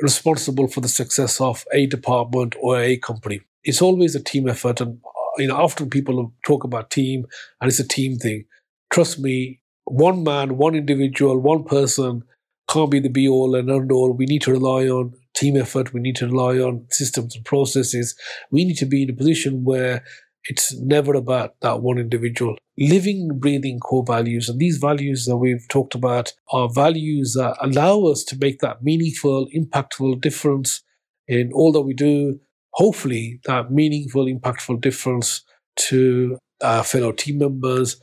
responsible 0.01 0.67
for 0.67 0.81
the 0.81 0.87
success 0.87 1.39
of 1.39 1.65
a 1.71 1.85
department 1.85 2.55
or 2.59 2.79
a 2.79 2.97
company. 2.97 3.41
It's 3.63 3.81
always 3.81 4.15
a 4.15 4.23
team 4.23 4.47
effort, 4.49 4.81
and 4.81 4.99
you 5.37 5.47
know 5.47 5.57
often 5.57 5.89
people 5.89 6.33
talk 6.45 6.63
about 6.63 6.89
team, 6.89 7.25
and 7.61 7.69
it's 7.69 7.79
a 7.79 7.87
team 7.87 8.17
thing 8.17 8.45
trust 8.91 9.19
me, 9.19 9.61
one 9.85 10.23
man, 10.23 10.57
one 10.57 10.75
individual, 10.75 11.39
one 11.39 11.63
person 11.63 12.23
can't 12.69 12.91
be 12.91 12.99
the 12.99 13.09
be 13.09 13.27
all 13.27 13.55
and 13.55 13.69
end 13.69 13.91
all. 13.91 14.11
We 14.11 14.25
need 14.25 14.41
to 14.43 14.51
rely 14.51 14.87
on 14.87 15.13
team 15.35 15.55
effort. 15.55 15.93
We 15.93 16.01
need 16.01 16.17
to 16.17 16.27
rely 16.27 16.57
on 16.57 16.85
systems 16.89 17.35
and 17.35 17.45
processes. 17.45 18.15
We 18.51 18.65
need 18.65 18.77
to 18.77 18.85
be 18.85 19.03
in 19.03 19.09
a 19.09 19.13
position 19.13 19.63
where 19.63 20.03
it's 20.49 20.77
never 20.79 21.13
about 21.13 21.55
that 21.61 21.81
one 21.81 21.97
individual. 21.97 22.57
Living, 22.77 23.39
breathing 23.39 23.79
core 23.79 24.03
values. 24.05 24.49
And 24.49 24.59
these 24.59 24.77
values 24.77 25.25
that 25.25 25.37
we've 25.37 25.67
talked 25.69 25.95
about 25.95 26.33
are 26.51 26.69
values 26.73 27.33
that 27.37 27.57
allow 27.61 28.03
us 28.05 28.23
to 28.25 28.37
make 28.37 28.59
that 28.59 28.83
meaningful, 28.83 29.47
impactful 29.55 30.21
difference 30.21 30.83
in 31.27 31.51
all 31.53 31.71
that 31.73 31.81
we 31.81 31.93
do. 31.93 32.39
Hopefully, 32.73 33.39
that 33.45 33.71
meaningful, 33.71 34.25
impactful 34.25 34.81
difference 34.81 35.43
to 35.77 36.37
our 36.61 36.83
fellow 36.83 37.11
team 37.11 37.39
members, 37.39 37.99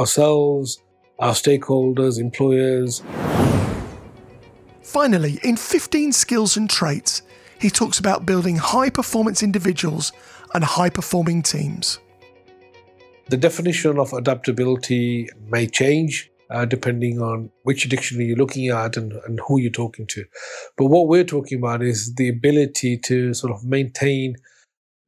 ourselves, 0.00 0.82
our 1.18 1.32
stakeholders, 1.32 2.18
employers. 2.18 3.02
Finally, 4.82 5.38
in 5.42 5.56
15 5.56 6.12
skills 6.12 6.56
and 6.56 6.68
traits, 6.68 7.22
he 7.60 7.70
talks 7.70 7.98
about 7.98 8.26
building 8.26 8.56
high 8.56 8.90
performance 8.90 9.42
individuals 9.42 10.12
and 10.54 10.62
high 10.62 10.90
performing 10.90 11.42
teams. 11.42 11.98
The 13.28 13.36
definition 13.36 13.98
of 13.98 14.12
adaptability 14.12 15.28
may 15.48 15.66
change 15.66 16.30
uh, 16.50 16.64
depending 16.64 17.20
on 17.20 17.50
which 17.62 17.88
dictionary 17.88 18.26
you're 18.26 18.36
looking 18.36 18.68
at 18.68 18.96
and, 18.96 19.12
and 19.26 19.40
who 19.46 19.58
you're 19.60 19.70
talking 19.70 20.06
to. 20.08 20.24
But 20.76 20.86
what 20.86 21.08
we're 21.08 21.24
talking 21.24 21.58
about 21.58 21.82
is 21.82 22.14
the 22.14 22.28
ability 22.28 22.98
to 22.98 23.34
sort 23.34 23.52
of 23.52 23.64
maintain 23.64 24.36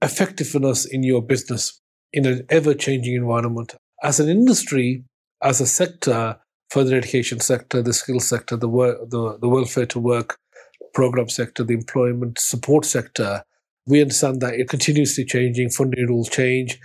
effectiveness 0.02 0.84
in 0.84 1.02
your 1.02 1.22
business 1.22 1.80
in 2.12 2.26
an 2.26 2.46
ever 2.48 2.74
changing 2.74 3.14
environment. 3.14 3.74
As 4.02 4.20
an 4.20 4.28
industry, 4.28 5.04
as 5.42 5.60
a 5.60 5.66
sector, 5.66 6.38
further 6.70 6.96
education 6.96 7.40
sector, 7.40 7.82
the 7.82 7.92
skills 7.92 8.28
sector, 8.28 8.56
the, 8.56 8.68
the, 8.68 9.38
the 9.40 9.48
welfare 9.48 9.86
to 9.86 9.98
work 9.98 10.38
program 10.94 11.28
sector, 11.28 11.62
the 11.64 11.74
employment 11.74 12.38
support 12.38 12.84
sector, 12.84 13.42
we 13.86 14.00
understand 14.00 14.40
that 14.40 14.54
it 14.54 14.68
continuously 14.68 15.24
changing, 15.24 15.70
funding 15.70 16.06
rules 16.06 16.28
change, 16.28 16.78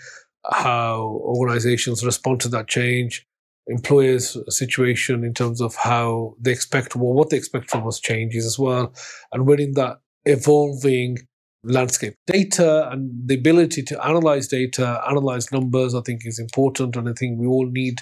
how 0.51 1.19
organizations 1.23 2.05
respond 2.05 2.39
to 2.41 2.49
that 2.49 2.67
change, 2.67 3.25
employers' 3.67 4.37
situation 4.49 5.23
in 5.23 5.33
terms 5.33 5.61
of 5.61 5.75
how 5.75 6.35
they 6.39 6.51
expect, 6.51 6.95
well, 6.95 7.13
what 7.13 7.29
they 7.29 7.37
expect 7.37 7.69
from 7.69 7.87
us 7.87 7.99
changes 7.99 8.45
as 8.45 8.59
well. 8.59 8.93
And 9.31 9.45
we're 9.45 9.59
in 9.59 9.73
that 9.73 9.99
evolving 10.25 11.17
landscape. 11.63 12.15
Data 12.27 12.89
and 12.91 13.11
the 13.27 13.35
ability 13.35 13.83
to 13.83 14.05
analyze 14.05 14.47
data, 14.47 15.01
analyze 15.07 15.51
numbers, 15.51 15.93
I 15.93 16.01
think 16.01 16.21
is 16.25 16.39
important. 16.39 16.95
And 16.95 17.09
I 17.09 17.13
think 17.13 17.39
we 17.39 17.47
all 17.47 17.67
need 17.67 18.01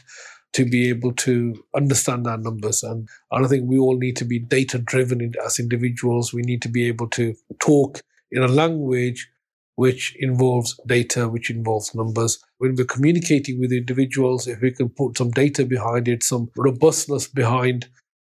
to 0.54 0.66
be 0.66 0.90
able 0.90 1.14
to 1.14 1.54
understand 1.76 2.28
our 2.28 2.38
numbers. 2.38 2.84
And, 2.84 3.08
and 3.32 3.46
I 3.46 3.50
think 3.50 3.70
we 3.70 3.78
all 3.78 3.98
need 3.98 4.16
to 4.18 4.26
be 4.26 4.40
data 4.40 4.80
driven 4.80 5.34
as 5.46 5.60
individuals. 5.60 6.34
We 6.34 6.42
need 6.42 6.62
to 6.64 6.70
be 6.70 6.88
able 6.88 7.08
to 7.10 7.36
talk 7.60 8.02
in 8.32 8.42
a 8.42 8.48
language 8.48 9.30
which 9.76 10.14
involves 10.20 10.78
data, 10.88 11.30
which 11.30 11.50
involves 11.50 11.96
numbers. 11.96 12.44
When 12.58 12.76
we're 12.76 12.84
communicating 12.86 13.62
with 13.62 13.72
individuals, 13.72 14.46
if 14.46 14.60
we 14.60 14.72
can 14.72 14.90
put 14.90 15.18
some 15.18 15.32
data 15.32 15.64
behind 15.66 16.10
it, 16.10 16.22
some 16.22 16.50
robustness 16.58 17.28
behind 17.28 17.88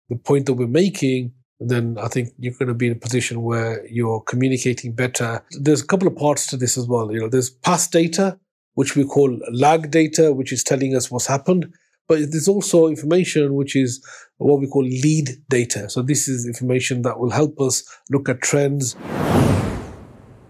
the 0.09 0.15
point 0.15 0.45
that 0.45 0.53
we're 0.53 0.67
making, 0.67 1.33
then 1.69 1.97
I 1.99 2.07
think 2.07 2.29
you're 2.39 2.53
going 2.53 2.69
to 2.69 2.73
be 2.73 2.87
in 2.87 2.93
a 2.93 2.99
position 2.99 3.43
where 3.43 3.85
you're 3.87 4.21
communicating 4.21 4.93
better. 4.93 5.43
There's 5.51 5.81
a 5.81 5.87
couple 5.87 6.07
of 6.07 6.15
parts 6.15 6.47
to 6.47 6.57
this 6.57 6.77
as 6.77 6.87
well. 6.87 7.11
You 7.11 7.19
know, 7.19 7.29
there's 7.29 7.51
past 7.51 7.91
data, 7.91 8.39
which 8.73 8.95
we 8.95 9.05
call 9.05 9.39
lag 9.51 9.91
data, 9.91 10.33
which 10.33 10.51
is 10.51 10.63
telling 10.63 10.95
us 10.95 11.11
what's 11.11 11.27
happened. 11.27 11.71
But 12.07 12.31
there's 12.31 12.47
also 12.47 12.87
information 12.87 13.53
which 13.53 13.75
is 13.75 14.03
what 14.37 14.59
we 14.59 14.67
call 14.67 14.83
lead 14.83 15.29
data. 15.49 15.89
So 15.89 16.01
this 16.01 16.27
is 16.27 16.47
information 16.47 17.03
that 17.03 17.19
will 17.19 17.29
help 17.29 17.61
us 17.61 17.83
look 18.09 18.27
at 18.27 18.41
trends 18.41 18.95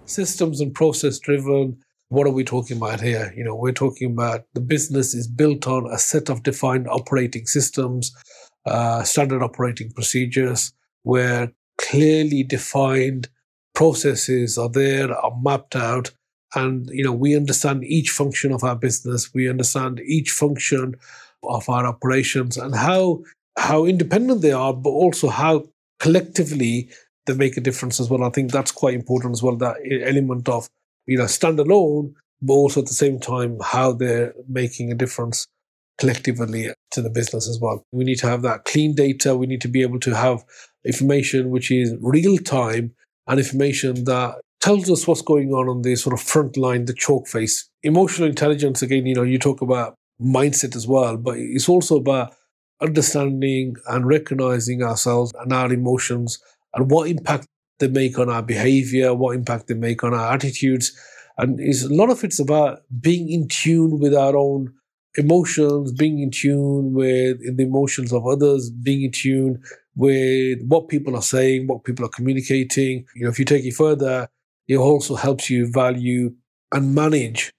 systems 0.06 0.62
and 0.62 0.74
process 0.74 1.20
driven. 1.20 1.78
What 2.10 2.28
are 2.28 2.32
we 2.32 2.44
talking 2.44 2.78
about 2.78 3.00
here? 3.00 3.34
You 3.36 3.44
know, 3.44 3.56
we're 3.56 3.72
talking 3.72 4.12
about 4.12 4.46
the 4.54 4.62
business 4.62 5.14
is 5.14 5.28
built 5.28 5.68
on 5.68 5.88
a 5.90 5.98
set 5.98 6.30
of 6.30 6.44
defined 6.44 6.88
operating 6.90 7.46
systems, 7.46 8.16
uh, 8.66 9.04
standard 9.04 9.42
operating 9.42 9.92
procedures, 9.92 10.74
where 11.04 11.52
clearly 11.80 12.44
defined 12.44 13.30
processes 13.74 14.58
are 14.58 14.70
there, 14.70 15.14
are 15.14 15.38
mapped 15.42 15.76
out, 15.76 16.12
and 16.56 16.90
you 16.92 17.04
know 17.04 17.14
we 17.14 17.36
understand 17.36 17.84
each 17.84 18.10
function 18.10 18.52
of 18.52 18.64
our 18.64 18.76
business. 18.76 19.34
We 19.34 19.50
understand 19.50 20.00
each 20.02 20.32
function 20.32 20.96
of 21.44 21.68
our 21.70 21.86
operations 21.86 22.58
and 22.58 22.76
how 22.76 23.24
how 23.58 23.86
independent 23.86 24.42
they 24.42 24.52
are, 24.52 24.74
but 24.74 24.90
also 24.90 25.30
how 25.30 25.66
collectively 26.00 26.90
they 27.26 27.34
make 27.34 27.58
a 27.58 27.62
difference 27.62 28.00
as 28.00 28.10
well. 28.10 28.24
I 28.24 28.30
think 28.30 28.52
that's 28.52 28.72
quite 28.72 28.96
important 28.96 29.34
as 29.34 29.44
well. 29.44 29.56
That 29.56 29.78
element 30.04 30.50
of 30.50 30.70
you 31.08 31.18
know 31.18 31.26
standalone, 31.26 32.14
but 32.42 32.54
also 32.54 32.82
at 32.82 32.88
the 32.88 32.94
same 32.94 33.20
time 33.20 33.58
how 33.64 33.94
they're 33.94 34.34
making 34.48 34.92
a 34.92 34.96
difference 34.96 35.48
collectively 36.00 36.70
to 36.92 37.02
the 37.02 37.10
business 37.10 37.48
as 37.48 37.60
well. 37.62 37.84
We 37.92 38.04
need 38.04 38.18
to 38.20 38.28
have 38.28 38.42
that 38.42 38.66
clean 38.66 38.96
data. 38.96 39.36
We 39.36 39.46
need 39.46 39.62
to 39.62 39.68
be 39.68 39.84
able 39.84 40.00
to 40.00 40.16
have 40.16 40.44
information 40.86 41.50
which 41.50 41.72
is 41.72 41.96
real 42.02 42.38
time 42.38 42.94
and 43.28 43.40
information 43.40 44.04
that 44.06 44.36
tells 44.60 44.90
us 44.90 45.08
what's 45.08 45.22
going 45.22 45.54
on 45.54 45.68
on 45.68 45.82
the 45.82 45.96
sort 45.96 46.14
of 46.14 46.22
front 46.22 46.56
line, 46.58 46.86
the 46.86 46.94
chalk 46.94 47.28
face. 47.28 47.70
Emotional 47.84 48.28
intelligence, 48.28 48.82
again, 48.82 49.06
you 49.06 49.16
know, 49.16 49.24
you 49.24 49.40
talk 49.40 49.62
about 49.62 49.96
mindset 50.22 50.76
as 50.76 50.88
well, 50.88 51.18
but 51.18 51.38
it's 51.38 51.68
also 51.68 51.98
about 51.98 52.34
understanding 52.80 53.76
and 53.88 54.08
recognizing 54.08 54.84
ourselves 54.84 55.32
and 55.40 55.54
our 55.54 55.72
emotions 55.72 56.40
and 56.74 56.90
what 56.90 57.10
impact 57.10 57.48
they 57.80 57.88
make 57.88 58.20
on 58.20 58.30
our 58.30 58.44
behavior, 58.44 59.14
what 59.14 59.36
impact 59.36 59.68
they 59.68 59.74
make 59.74 60.04
on 60.04 60.14
our 60.14 60.34
attitudes. 60.34 60.96
And 61.38 61.60
is 61.60 61.84
a 61.84 61.94
lot 61.94 62.10
of 62.10 62.24
it's 62.24 62.40
about 62.40 62.82
being 63.00 63.30
in 63.30 63.48
tune 63.48 64.00
with 64.00 64.14
our 64.14 64.36
own 64.36 64.74
emotions, 65.18 65.92
being 65.92 66.20
in 66.20 66.32
tune 66.32 66.94
with 66.94 67.40
the 67.58 67.64
emotions 67.64 68.14
of 68.14 68.26
others, 68.26 68.70
being 68.70 69.04
in 69.04 69.12
tune 69.12 69.64
with 69.96 70.60
what 70.68 70.88
people 70.88 71.16
are 71.16 71.22
saying, 71.22 71.68
what 71.68 71.84
people 71.84 72.06
are 72.06 72.10
communicating. 72.10 73.06
You 73.16 73.24
know, 73.24 73.30
if 73.30 73.40
you 73.40 73.46
take 73.46 73.66
it 73.66 73.74
further, 73.74 74.30
it 74.68 74.78
also 74.78 75.16
helps 75.16 75.50
you 75.50 75.72
value 75.72 76.34
and 76.72 76.96
manage 76.96 77.52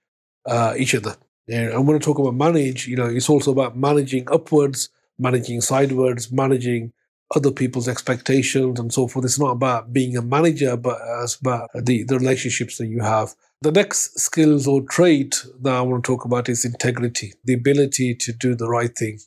uh, 0.46 0.74
each 0.76 0.94
other. 0.94 1.16
And 1.48 1.86
when 1.86 1.96
I 1.96 1.98
talk 1.98 2.18
about 2.18 2.34
manage, 2.34 2.86
you 2.86 2.96
know, 2.96 3.06
it's 3.06 3.28
also 3.28 3.50
about 3.50 3.76
managing 3.76 4.28
upwards, 4.30 4.88
managing 5.18 5.60
sidewards, 5.60 6.32
managing 6.32 6.92
other 7.34 7.50
people's 7.50 7.88
expectations 7.88 8.78
and 8.78 8.92
so 8.92 9.08
forth. 9.08 9.24
It's 9.24 9.38
not 9.38 9.50
about 9.50 9.92
being 9.92 10.16
a 10.16 10.22
manager, 10.22 10.76
but 10.76 10.98
it's 11.22 11.36
about 11.36 11.70
the, 11.74 12.04
the 12.04 12.18
relationships 12.18 12.78
that 12.78 12.86
you 12.86 13.00
have. 13.00 13.34
The 13.62 13.72
next 13.72 14.18
skills 14.18 14.66
or 14.66 14.82
trait 14.82 15.44
that 15.60 15.74
I 15.74 15.80
want 15.82 16.04
to 16.04 16.12
talk 16.12 16.24
about 16.24 16.48
is 16.48 16.64
integrity, 16.64 17.34
the 17.44 17.54
ability 17.54 18.14
to 18.16 18.32
do 18.32 18.54
the 18.54 18.68
right 18.68 18.96
thing, 18.96 19.18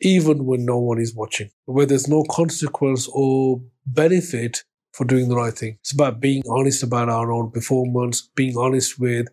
even 0.00 0.44
when 0.44 0.64
no 0.64 0.78
one 0.78 1.00
is 1.00 1.14
watching, 1.14 1.50
where 1.66 1.86
there's 1.86 2.08
no 2.08 2.24
consequence 2.30 3.08
or 3.12 3.60
benefit 3.86 4.64
for 4.92 5.04
doing 5.04 5.28
the 5.28 5.36
right 5.36 5.56
thing. 5.56 5.78
It's 5.80 5.92
about 5.92 6.20
being 6.20 6.42
honest 6.48 6.82
about 6.82 7.08
our 7.08 7.32
own 7.32 7.50
performance, 7.50 8.28
being 8.34 8.56
honest 8.56 8.98
with 8.98 9.26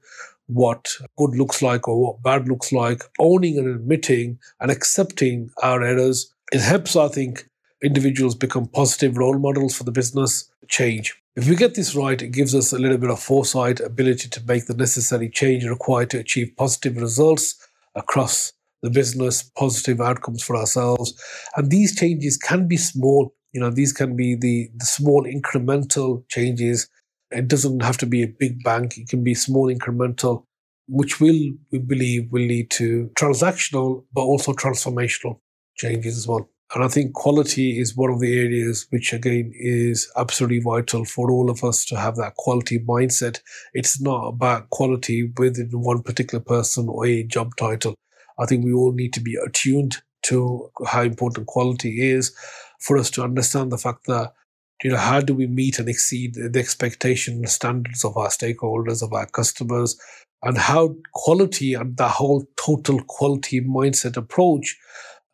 what 0.48 0.88
good 1.18 1.36
looks 1.36 1.62
like 1.62 1.88
or 1.88 2.02
what 2.02 2.24
bad 2.24 2.48
looks 2.48 2.72
like, 2.72 3.04
owning 3.20 3.58
and 3.58 3.68
admitting 3.68 4.40
and 4.60 4.72
accepting 4.72 5.52
our 5.62 5.84
errors. 5.84 6.34
It 6.52 6.62
helps, 6.62 6.96
I 6.96 7.08
think, 7.08 7.48
individuals 7.84 8.36
become 8.36 8.68
positive 8.68 9.18
role 9.18 9.38
models 9.38 9.78
for 9.78 9.84
the 9.84 9.92
business 9.92 10.50
change. 10.68 11.16
If 11.36 11.48
we 11.48 11.56
get 11.56 11.76
this 11.76 11.96
right, 11.96 12.22
it 12.22 12.32
gives 12.32 12.56
us 12.56 12.74
a 12.74 12.80
little 12.80 12.98
bit 12.98 13.12
of 13.12 13.20
foresight, 13.20 13.80
ability 13.80 14.30
to 14.30 14.44
make 14.46 14.66
the 14.66 14.74
necessary 14.74 15.30
change 15.30 15.64
required 15.66 16.10
to 16.12 16.20
achieve 16.20 16.54
positive 16.58 16.98
results 16.98 17.56
across 17.96 18.54
the 18.82 18.90
business, 18.90 19.44
positive 19.58 20.02
outcomes 20.02 20.44
for 20.44 20.56
ourselves. 20.56 21.14
And 21.56 21.70
these 21.70 21.96
changes 21.98 22.38
can 22.38 22.68
be 22.68 22.78
small. 22.78 23.34
You 23.52 23.62
know, 23.62 23.72
these 23.72 23.94
can 23.94 24.16
be 24.16 24.36
the, 24.36 24.70
the 24.78 24.86
small 24.86 25.24
incremental 25.26 26.24
changes. 26.30 26.90
It 27.32 27.48
doesn't 27.48 27.82
have 27.82 27.98
to 27.98 28.06
be 28.06 28.24
a 28.24 28.28
big 28.28 28.64
bank. 28.64 28.98
It 28.98 29.10
can 29.10 29.24
be 29.24 29.34
small 29.34 29.74
incremental, 29.74 30.44
which 30.88 31.20
will, 31.20 31.40
we 31.72 31.80
believe, 31.80 32.32
will 32.32 32.46
lead 32.46 32.70
to 32.72 33.10
transactional, 33.18 34.06
but 34.14 34.22
also 34.22 34.54
transformational 34.54 35.40
changes 35.76 36.18
as 36.18 36.28
well. 36.28 36.50
And 36.76 36.84
I 36.84 36.88
think 36.88 37.14
quality 37.14 37.80
is 37.80 37.96
one 37.96 38.12
of 38.12 38.20
the 38.20 38.38
areas 38.38 38.86
which, 38.92 39.12
again, 39.12 39.52
is 39.56 40.12
absolutely 40.16 40.60
vital 40.60 41.04
for 41.04 41.32
all 41.32 41.50
of 41.50 41.64
us 41.64 41.84
to 41.86 41.98
have 41.98 42.16
that 42.18 42.36
quality 42.36 42.78
mindset. 42.78 43.40
It's 43.74 44.00
not 44.00 44.28
about 44.28 44.70
quality 44.70 45.32
within 45.36 45.70
one 45.72 46.04
particular 46.04 46.44
person 46.44 46.88
or 46.88 47.08
a 47.08 47.24
job 47.24 47.56
title. 47.56 47.96
I 48.40 48.46
think 48.46 48.64
we 48.64 48.74
all 48.74 48.94
need 48.94 49.14
to 49.14 49.22
be 49.22 49.36
attuned 49.36 49.98
to 50.24 50.72
how 50.86 51.02
important 51.04 51.48
quality 51.48 52.10
is 52.10 52.36
for 52.80 52.98
us 52.98 53.10
to 53.12 53.24
understand 53.24 53.72
the 53.72 53.78
fact 53.78 54.06
that 54.08 54.34
you 54.84 54.92
know 54.92 54.98
how 54.98 55.20
do 55.20 55.34
we 55.34 55.48
meet 55.48 55.80
and 55.80 55.90
exceed 55.90 56.36
the 56.36 56.60
expectation 56.60 57.36
and 57.36 57.50
standards 57.50 58.06
of 58.06 58.16
our 58.16 58.30
stakeholders 58.30 59.04
of 59.04 59.12
our 59.14 59.26
customers 59.26 60.00
and 60.44 60.58
how 60.58 60.96
quality 61.14 61.74
and 61.74 61.98
the 61.98 62.08
whole 62.08 62.46
total 62.56 63.02
quality 63.08 63.62
mindset 63.62 64.16
approach 64.16 64.78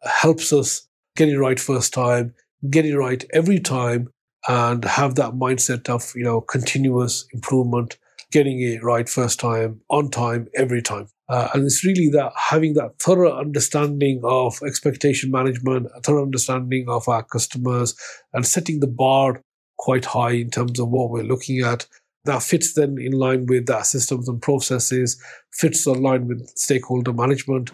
helps 0.04 0.52
us 0.52 0.88
get 1.16 1.30
it 1.30 1.40
right 1.40 1.60
first 1.60 1.94
time, 1.94 2.34
get 2.70 2.86
it 2.86 2.98
right 2.98 3.24
every 3.34 3.60
time, 3.60 4.10
and 4.48 4.84
have 4.86 5.16
that 5.16 5.34
mindset 5.34 5.90
of 5.90 6.12
you 6.16 6.24
know 6.24 6.42
continuous 6.42 7.26
improvement, 7.34 7.98
getting 8.32 8.62
it 8.62 8.84
right 8.84 9.10
first 9.10 9.40
time, 9.40 9.82
on 9.90 10.10
time, 10.10 10.48
every 10.56 10.82
time. 10.82 11.08
Uh, 11.28 11.50
and 11.54 11.64
it's 11.66 11.84
really 11.84 12.10
that 12.10 12.32
having 12.38 12.74
that 12.76 13.00
thorough 13.00 13.36
understanding 13.38 14.22
of 14.24 14.60
expectation 14.66 15.32
management, 15.32 15.88
a 15.96 16.02
thorough 16.02 16.24
understanding 16.24 16.86
of 16.88 17.08
our 17.08 17.24
customers, 17.24 17.96
and 18.34 18.46
setting 18.46 18.80
the 18.80 18.88
bar 18.88 19.42
quite 19.78 20.06
high 20.06 20.32
in 20.32 20.50
terms 20.50 20.80
of 20.80 20.90
what 20.90 21.10
we're 21.10 21.24
looking 21.24 21.62
at. 21.62 21.88
That 22.26 22.44
fits 22.44 22.74
then 22.74 22.98
in 23.00 23.12
line 23.12 23.46
with 23.46 23.70
our 23.70 23.84
systems 23.84 24.28
and 24.28 24.42
processes, 24.42 25.22
fits 25.52 25.86
in 25.86 26.02
line 26.02 26.28
with 26.28 26.48
stakeholder 26.56 27.14
management. 27.14 27.72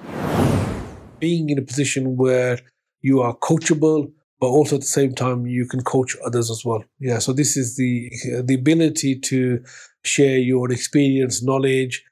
Being 1.19 1.49
in 1.49 1.59
a 1.59 1.61
position 1.61 2.17
where 2.17 2.59
you 3.01 3.21
are 3.21 3.35
coachable, 3.35 4.11
but 4.39 4.47
also 4.47 4.75
at 4.75 4.81
the 4.81 4.87
same 4.87 5.13
time 5.13 5.45
you 5.45 5.67
can 5.67 5.81
coach 5.83 6.17
others 6.25 6.49
as 6.49 6.65
well. 6.65 6.83
Yeah, 6.99 7.19
so 7.19 7.31
this 7.31 7.55
is 7.55 7.77
the 7.77 8.09
the 8.43 8.55
ability 8.55 9.19
to 9.19 9.63
share 10.03 10.37
your 10.37 10.71
experience, 10.71 11.43
knowledge, 11.43 12.03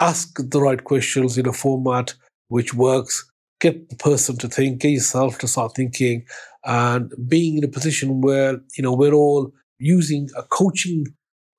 ask 0.00 0.38
the 0.38 0.60
right 0.60 0.82
questions 0.82 1.38
in 1.38 1.46
a 1.46 1.52
format 1.52 2.14
which 2.48 2.74
works, 2.74 3.30
get 3.60 3.88
the 3.90 3.96
person 3.96 4.36
to 4.38 4.48
think, 4.48 4.80
get 4.80 4.90
yourself 4.90 5.38
to 5.38 5.48
start 5.48 5.72
thinking, 5.74 6.24
and 6.64 7.12
being 7.28 7.58
in 7.58 7.64
a 7.64 7.68
position 7.68 8.20
where 8.20 8.60
you 8.76 8.82
know 8.82 8.92
we're 8.92 9.14
all 9.14 9.52
using 9.78 10.28
a 10.36 10.42
coaching 10.42 11.06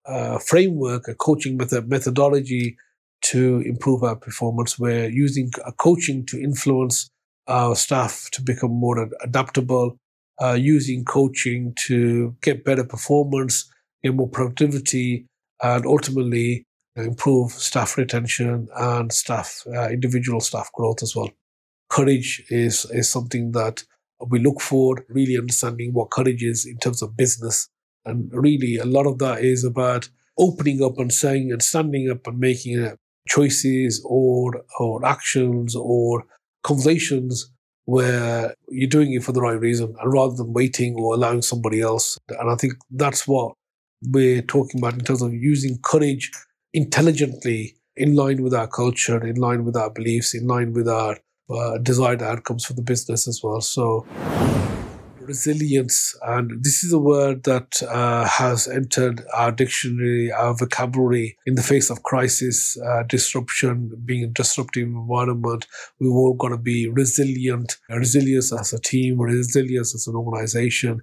uh, 0.06 0.40
framework, 0.40 1.08
a 1.08 1.16
coaching 1.16 1.58
method 1.58 1.90
methodology 1.90 2.78
to 3.22 3.62
improve 3.66 4.04
our 4.04 4.16
performance. 4.16 4.80
We're 4.80 5.10
using 5.10 5.52
a 5.66 5.72
coaching 5.72 6.26
to 6.28 6.42
influence 6.42 7.10
our 7.48 7.76
staff 7.76 8.30
to 8.32 8.42
become 8.42 8.72
more 8.72 9.10
adaptable, 9.22 9.98
uh, 10.42 10.54
using 10.54 11.04
coaching 11.04 11.74
to 11.88 12.36
get 12.42 12.64
better 12.64 12.84
performance, 12.84 13.70
get 14.04 14.16
more 14.16 14.30
productivity, 14.30 15.26
and 15.62 15.86
ultimately 15.86 16.64
improve 17.04 17.52
staff 17.52 17.98
retention 17.98 18.68
and 18.76 19.12
staff 19.12 19.64
uh, 19.68 19.90
individual 19.90 20.40
staff 20.40 20.72
growth 20.74 21.02
as 21.04 21.16
well. 21.16 21.30
Courage 21.90 22.44
is 22.50 22.86
is 22.92 23.10
something 23.10 23.52
that 23.54 23.84
we 24.28 24.40
look 24.40 24.62
for, 24.62 25.06
really 25.10 25.38
understanding 25.38 25.94
what 25.94 26.12
courage 26.12 26.44
is 26.44 26.66
in 26.66 26.78
terms 26.78 27.02
of 27.02 27.16
business. 27.16 27.70
And 28.06 28.30
really, 28.34 28.78
a 28.78 28.86
lot 28.86 29.08
of 29.08 29.20
that 29.20 29.42
is 29.42 29.64
about 29.64 30.10
opening 30.38 30.84
up 30.84 30.98
and 30.98 31.12
saying 31.12 31.52
and 31.52 31.62
standing 31.62 32.10
up 32.10 32.28
and 32.28 32.40
making 32.40 32.80
uh, 32.80 32.96
choices 33.28 34.02
or 34.06 34.64
or 34.80 35.06
actions 35.06 35.76
or 35.76 36.26
conversations 36.64 37.52
where 37.86 38.54
you're 38.70 38.88
doing 38.88 39.14
it 39.14 39.24
for 39.24 39.32
the 39.32 39.42
right 39.42 39.60
reason 39.60 39.96
and 40.00 40.14
rather 40.14 40.36
than 40.36 40.54
waiting 40.54 40.96
or 40.96 41.16
allowing 41.16 41.42
somebody 41.42 41.82
else. 41.82 42.20
And 42.30 42.52
I 42.52 42.56
think 42.56 42.74
that's 42.92 43.28
what 43.28 43.54
we're 44.04 44.44
talking 44.44 44.80
about 44.80 44.94
in 44.94 45.00
terms 45.00 45.24
of 45.24 45.34
using 45.34 45.80
courage 45.84 46.32
intelligently 46.74 47.76
in 47.96 48.16
line 48.16 48.42
with 48.42 48.54
our 48.54 48.68
culture, 48.68 49.26
in 49.26 49.36
line 49.36 49.66
with 49.66 49.76
our 49.76 49.90
beliefs, 49.90 50.34
in 50.34 50.48
line 50.48 50.74
with 50.74 50.88
our 50.88 51.18
uh, 51.50 51.78
desired 51.80 52.22
outcomes 52.22 52.66
for 52.66 52.74
the 52.74 52.82
business 52.82 53.28
as 53.28 53.42
well. 53.44 53.60
So, 53.60 54.06
resilience, 55.20 56.18
and 56.24 56.64
this 56.64 56.84
is 56.84 56.94
a 56.94 57.00
word 57.00 57.44
that 57.44 57.82
uh, 57.84 58.26
has 58.26 58.68
entered 58.68 59.22
our 59.34 59.52
dictionary, 59.52 60.32
our 60.32 60.56
vocabulary 60.56 61.38
in 61.46 61.56
the 61.56 61.62
face 61.62 61.90
of 61.90 62.04
crisis, 62.04 62.78
uh, 62.82 63.04
disruption, 63.04 63.92
being 64.06 64.24
a 64.24 64.28
disruptive 64.28 64.88
environment. 64.88 65.68
We've 66.00 66.12
all 66.12 66.34
got 66.34 66.50
to 66.50 66.58
be 66.58 66.88
resilient, 66.88 67.78
resilience 67.90 68.54
as 68.54 68.74
a 68.74 68.80
team, 68.80 69.20
resilience 69.20 69.94
as 69.94 70.08
an 70.08 70.16
organization. 70.16 71.02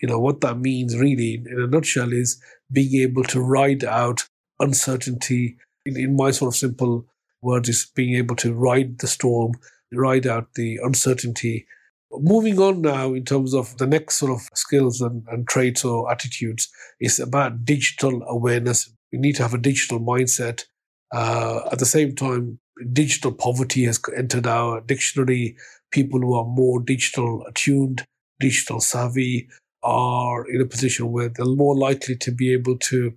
You 0.00 0.08
know, 0.08 0.20
what 0.20 0.42
that 0.42 0.58
means 0.58 0.96
really, 0.96 1.42
in 1.44 1.60
a 1.60 1.66
nutshell, 1.66 2.12
is 2.12 2.40
being 2.70 3.02
able 3.02 3.24
to 3.24 3.40
ride 3.40 3.84
out 3.84 4.28
uncertainty. 4.60 5.56
In, 5.84 5.96
in 5.96 6.16
my 6.16 6.30
sort 6.30 6.54
of 6.54 6.58
simple 6.58 7.06
words, 7.42 7.68
is 7.68 7.90
being 7.94 8.14
able 8.14 8.36
to 8.36 8.52
ride 8.52 8.98
the 8.98 9.06
storm, 9.06 9.52
ride 9.92 10.26
out 10.26 10.54
the 10.54 10.78
uncertainty. 10.82 11.66
Moving 12.12 12.58
on 12.60 12.82
now, 12.82 13.14
in 13.14 13.24
terms 13.24 13.54
of 13.54 13.76
the 13.78 13.86
next 13.86 14.16
sort 14.16 14.32
of 14.32 14.48
skills 14.54 15.00
and, 15.00 15.24
and 15.28 15.46
traits 15.46 15.84
or 15.84 16.10
attitudes, 16.10 16.68
is 17.00 17.18
about 17.18 17.64
digital 17.64 18.22
awareness. 18.28 18.92
We 19.12 19.18
need 19.18 19.36
to 19.36 19.42
have 19.42 19.54
a 19.54 19.58
digital 19.58 20.00
mindset. 20.00 20.64
Uh, 21.12 21.60
at 21.70 21.78
the 21.78 21.86
same 21.86 22.14
time, 22.14 22.58
digital 22.92 23.32
poverty 23.32 23.84
has 23.84 24.00
entered 24.16 24.46
our 24.46 24.80
dictionary. 24.80 25.56
People 25.90 26.20
who 26.20 26.34
are 26.34 26.44
more 26.44 26.80
digital 26.80 27.44
attuned, 27.46 28.04
digital 28.40 28.80
savvy, 28.80 29.48
are 29.82 30.48
in 30.50 30.60
a 30.60 30.66
position 30.66 31.12
where 31.12 31.28
they're 31.28 31.46
more 31.46 31.76
likely 31.76 32.16
to 32.16 32.32
be 32.32 32.52
able 32.52 32.76
to 32.78 33.16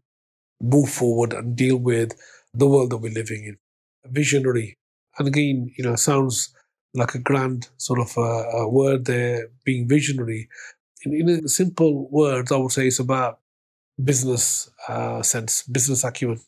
move 0.62 0.90
forward 0.90 1.34
and 1.34 1.56
deal 1.56 1.78
with 1.78 2.14
the 2.54 2.68
world 2.68 2.92
that 2.92 2.98
we're 2.98 3.14
living 3.14 3.44
in. 3.44 3.58
Visionary. 4.06 4.78
And 5.18 5.28
again, 5.28 5.72
you 5.78 5.84
know, 5.84 5.96
sounds 5.96 6.54
like 6.94 7.14
a 7.16 7.20
grand 7.20 7.70
sort 7.78 8.00
of 8.00 8.18
uh, 8.18 8.22
a 8.58 8.70
word 8.70 9.06
there, 9.06 9.50
being 9.64 9.88
visionary. 9.88 10.50
In, 11.04 11.30
in 11.30 11.48
simple 11.48 12.10
words, 12.10 12.52
I 12.52 12.58
would 12.58 12.72
say 12.72 12.88
it's 12.88 13.00
about 13.00 13.40
business 14.04 14.70
uh, 14.88 15.22
sense, 15.22 15.64
business 15.64 16.04
acumen. 16.04 16.40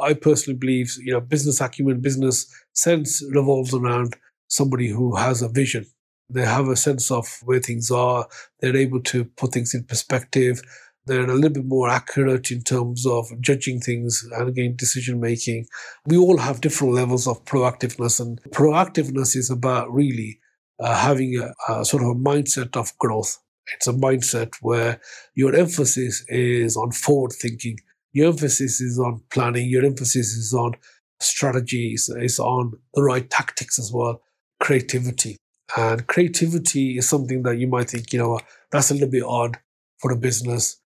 I 0.00 0.14
personally 0.14 0.58
believe, 0.58 0.94
you 0.98 1.12
know, 1.12 1.20
business 1.20 1.60
acumen, 1.60 2.00
business 2.00 2.46
sense 2.72 3.22
revolves 3.32 3.74
around 3.74 4.16
somebody 4.48 4.88
who 4.88 5.16
has 5.16 5.42
a 5.42 5.48
vision. 5.48 5.86
They 6.30 6.44
have 6.44 6.68
a 6.68 6.76
sense 6.76 7.10
of 7.10 7.26
where 7.44 7.60
things 7.60 7.90
are. 7.90 8.26
They're 8.60 8.76
able 8.76 9.00
to 9.02 9.24
put 9.24 9.52
things 9.52 9.74
in 9.74 9.84
perspective. 9.84 10.62
They're 11.06 11.28
a 11.28 11.34
little 11.34 11.50
bit 11.50 11.64
more 11.64 11.88
accurate 11.88 12.50
in 12.50 12.62
terms 12.62 13.06
of 13.06 13.26
judging 13.40 13.80
things 13.80 14.24
and 14.32 14.48
again, 14.48 14.76
decision 14.76 15.20
making. 15.20 15.66
We 16.06 16.16
all 16.16 16.38
have 16.38 16.60
different 16.60 16.94
levels 16.94 17.26
of 17.26 17.44
proactiveness, 17.44 18.20
and 18.20 18.40
proactiveness 18.50 19.34
is 19.34 19.50
about 19.50 19.92
really 19.92 20.38
uh, 20.78 20.94
having 20.94 21.38
a, 21.38 21.72
a 21.72 21.84
sort 21.84 22.02
of 22.04 22.10
a 22.10 22.14
mindset 22.14 22.76
of 22.76 22.96
growth. 22.98 23.38
It's 23.74 23.88
a 23.88 23.92
mindset 23.92 24.54
where 24.60 25.00
your 25.34 25.54
emphasis 25.54 26.24
is 26.28 26.76
on 26.76 26.92
forward 26.92 27.32
thinking. 27.32 27.78
Your 28.12 28.28
emphasis 28.28 28.80
is 28.80 28.98
on 28.98 29.22
planning. 29.30 29.68
Your 29.68 29.84
emphasis 29.84 30.34
is 30.34 30.52
on 30.52 30.74
strategies, 31.20 32.08
is 32.16 32.38
on 32.38 32.72
the 32.94 33.02
right 33.02 33.28
tactics 33.28 33.78
as 33.78 33.90
well, 33.92 34.20
creativity. 34.60 35.36
And 35.76 36.06
creativity 36.06 36.98
is 36.98 37.08
something 37.08 37.42
that 37.44 37.58
you 37.58 37.66
might 37.66 37.90
think, 37.90 38.12
you 38.12 38.18
know, 38.18 38.38
that's 38.70 38.90
a 38.90 38.94
little 38.94 39.08
bit 39.08 39.22
odd 39.22 39.58
for 39.98 40.12
a 40.12 40.16
business 40.16 40.81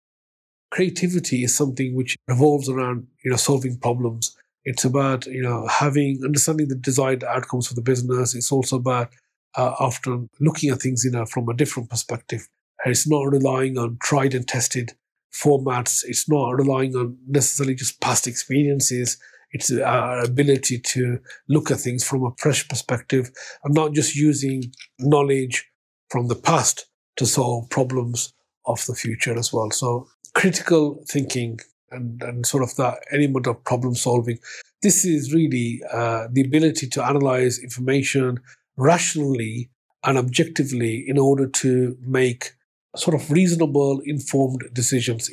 creativity 0.70 1.44
is 1.44 1.56
something 1.56 1.94
which 1.94 2.16
revolves 2.28 2.68
around 2.68 3.06
you 3.24 3.30
know 3.30 3.36
solving 3.36 3.78
problems. 3.78 4.36
It's 4.64 4.84
about 4.84 5.26
you 5.26 5.42
know 5.42 5.66
having 5.68 6.20
understanding 6.24 6.68
the 6.68 6.74
desired 6.74 7.24
outcomes 7.24 7.68
for 7.68 7.74
the 7.74 7.82
business. 7.82 8.34
It's 8.34 8.52
also 8.52 8.76
about 8.76 9.10
uh, 9.56 9.74
often 9.78 10.28
looking 10.40 10.70
at 10.70 10.80
things 10.80 11.04
in 11.04 11.14
a, 11.14 11.26
from 11.26 11.48
a 11.48 11.54
different 11.54 11.90
perspective. 11.90 12.48
It's 12.84 13.08
not 13.08 13.32
relying 13.32 13.78
on 13.78 13.98
tried 14.02 14.34
and 14.34 14.46
tested 14.46 14.92
formats. 15.32 16.04
It's 16.04 16.28
not 16.28 16.50
relying 16.50 16.94
on 16.94 17.16
necessarily 17.26 17.74
just 17.74 18.00
past 18.00 18.26
experiences. 18.26 19.18
It's 19.52 19.72
our 19.72 20.20
ability 20.24 20.80
to 20.80 21.18
look 21.48 21.70
at 21.70 21.78
things 21.78 22.04
from 22.04 22.24
a 22.24 22.32
fresh 22.38 22.68
perspective 22.68 23.30
and 23.64 23.74
not 23.74 23.92
just 23.92 24.14
using 24.14 24.72
knowledge 24.98 25.70
from 26.10 26.28
the 26.28 26.34
past 26.34 26.86
to 27.16 27.26
solve 27.26 27.70
problems 27.70 28.34
of 28.66 28.84
the 28.86 28.94
future 28.94 29.36
as 29.38 29.52
well 29.52 29.70
so 29.70 30.08
critical 30.34 31.02
thinking 31.08 31.58
and, 31.90 32.22
and 32.22 32.46
sort 32.46 32.62
of 32.62 32.74
that 32.76 32.98
element 33.12 33.46
of 33.46 33.62
problem 33.64 33.94
solving. 33.94 34.38
This 34.82 35.04
is 35.04 35.32
really 35.32 35.82
uh, 35.92 36.28
the 36.30 36.42
ability 36.42 36.88
to 36.88 37.04
analyze 37.04 37.58
information 37.58 38.40
rationally 38.76 39.70
and 40.04 40.18
objectively 40.18 41.04
in 41.08 41.18
order 41.18 41.46
to 41.46 41.96
make 42.00 42.52
sort 42.96 43.14
of 43.14 43.30
reasonable, 43.30 44.00
informed 44.04 44.64
decisions. 44.72 45.30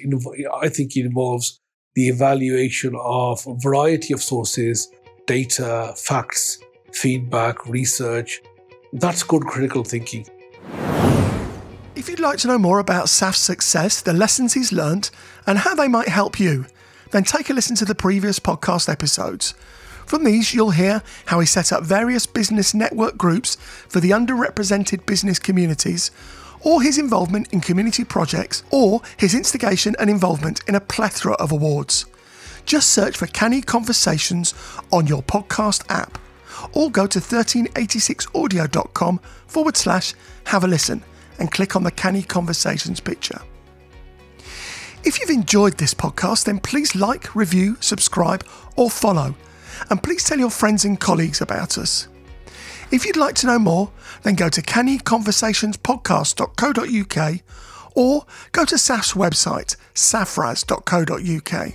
I 0.61 0.69
think 0.69 0.95
it 0.95 1.05
involves 1.05 1.59
the 1.95 2.07
evaluation 2.07 2.95
of 2.95 3.45
a 3.45 3.55
variety 3.55 4.13
of 4.13 4.21
sources, 4.21 4.89
data, 5.27 5.93
facts, 5.95 6.59
feedback, 6.91 7.67
research. 7.67 8.41
That's 8.93 9.23
good 9.23 9.43
critical 9.43 9.83
thinking. 9.83 10.27
If 12.03 12.09
you'd 12.09 12.19
like 12.19 12.39
to 12.39 12.49
know 12.49 12.59
more 12.59 12.79
about 12.79 13.07
Saf's 13.07 13.39
success, 13.39 14.01
the 14.01 14.11
lessons 14.11 14.55
he's 14.55 14.73
learnt, 14.73 15.09
and 15.47 15.59
how 15.59 15.73
they 15.73 15.87
might 15.87 16.09
help 16.09 16.37
you, 16.37 16.65
then 17.11 17.23
take 17.23 17.49
a 17.49 17.53
listen 17.53 17.77
to 17.77 17.85
the 17.85 17.95
previous 17.95 18.41
podcast 18.41 18.91
episodes. 18.91 19.53
From 20.05 20.25
these, 20.25 20.53
you'll 20.53 20.71
hear 20.71 21.01
how 21.27 21.39
he 21.39 21.45
set 21.45 21.71
up 21.71 21.85
various 21.85 22.25
business 22.25 22.73
network 22.73 23.17
groups 23.17 23.55
for 23.87 24.01
the 24.01 24.09
underrepresented 24.09 25.05
business 25.05 25.39
communities, 25.39 26.11
or 26.59 26.81
his 26.81 26.97
involvement 26.97 27.53
in 27.53 27.61
community 27.61 28.03
projects, 28.03 28.63
or 28.69 29.01
his 29.15 29.33
instigation 29.33 29.95
and 29.97 30.09
involvement 30.09 30.59
in 30.67 30.75
a 30.75 30.81
plethora 30.81 31.35
of 31.35 31.53
awards. 31.53 32.05
Just 32.65 32.89
search 32.89 33.15
for 33.15 33.27
Canny 33.27 33.61
Conversations 33.61 34.53
on 34.91 35.07
your 35.07 35.23
podcast 35.23 35.85
app, 35.87 36.17
or 36.73 36.91
go 36.91 37.07
to 37.07 37.19
1386audio.com 37.19 39.19
forward 39.47 39.77
slash 39.77 40.13
have 40.47 40.65
a 40.65 40.67
listen 40.67 41.01
and 41.39 41.51
click 41.51 41.75
on 41.75 41.83
the 41.83 41.91
Canny 41.91 42.23
Conversations 42.23 42.99
picture. 42.99 43.39
If 45.03 45.19
you've 45.19 45.29
enjoyed 45.29 45.77
this 45.77 45.93
podcast, 45.93 46.45
then 46.45 46.59
please 46.59 46.95
like, 46.95 47.35
review, 47.35 47.77
subscribe, 47.81 48.43
or 48.77 48.89
follow, 48.89 49.35
and 49.89 50.01
please 50.01 50.23
tell 50.23 50.39
your 50.39 50.49
friends 50.49 50.85
and 50.85 50.97
colleagues 50.99 51.41
about 51.41 51.77
us. 51.77 52.07
If 52.91 53.05
you'd 53.05 53.17
like 53.17 53.35
to 53.35 53.47
know 53.47 53.59
more, 53.59 53.91
then 54.21 54.35
go 54.35 54.47
to 54.49 54.61
cannyconversationspodcast.co.uk 54.61 57.39
or 57.95 58.25
go 58.51 58.65
to 58.65 58.77
SAF's 58.77 59.13
website, 59.13 59.77
safraz.co.uk. 59.93 61.73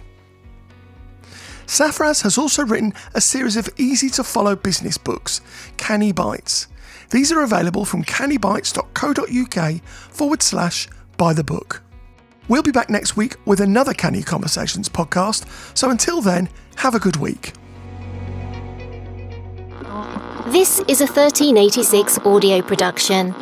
Safraz 1.67 2.23
has 2.23 2.39
also 2.39 2.65
written 2.65 2.95
a 3.15 3.21
series 3.21 3.57
of 3.57 3.69
easy 3.77 4.09
to 4.11 4.23
follow 4.25 4.57
business 4.57 4.97
books, 4.97 5.41
Canny 5.77 6.13
Bites, 6.13 6.67
these 7.11 7.33
are 7.33 7.43
available 7.43 7.85
from 7.85 8.05
cannybites.co.uk 8.05 9.83
forward 9.85 10.43
slash 10.43 10.89
by 11.17 11.33
the 11.33 11.45
book. 11.45 11.83
We'll 12.49 12.63
be 12.63 12.71
back 12.71 12.89
next 12.89 13.17
week 13.17 13.37
with 13.45 13.61
another 13.61 13.93
Canny 13.93 14.23
Conversations 14.23 14.89
podcast, 14.89 15.77
so 15.77 15.91
until 15.91 16.21
then, 16.23 16.49
have 16.77 16.95
a 16.95 16.99
good 16.99 17.17
week. 17.17 17.53
This 20.47 20.81
is 20.89 21.03
a 21.03 21.07
1386 21.07 22.19
audio 22.21 22.63
production. 22.63 23.35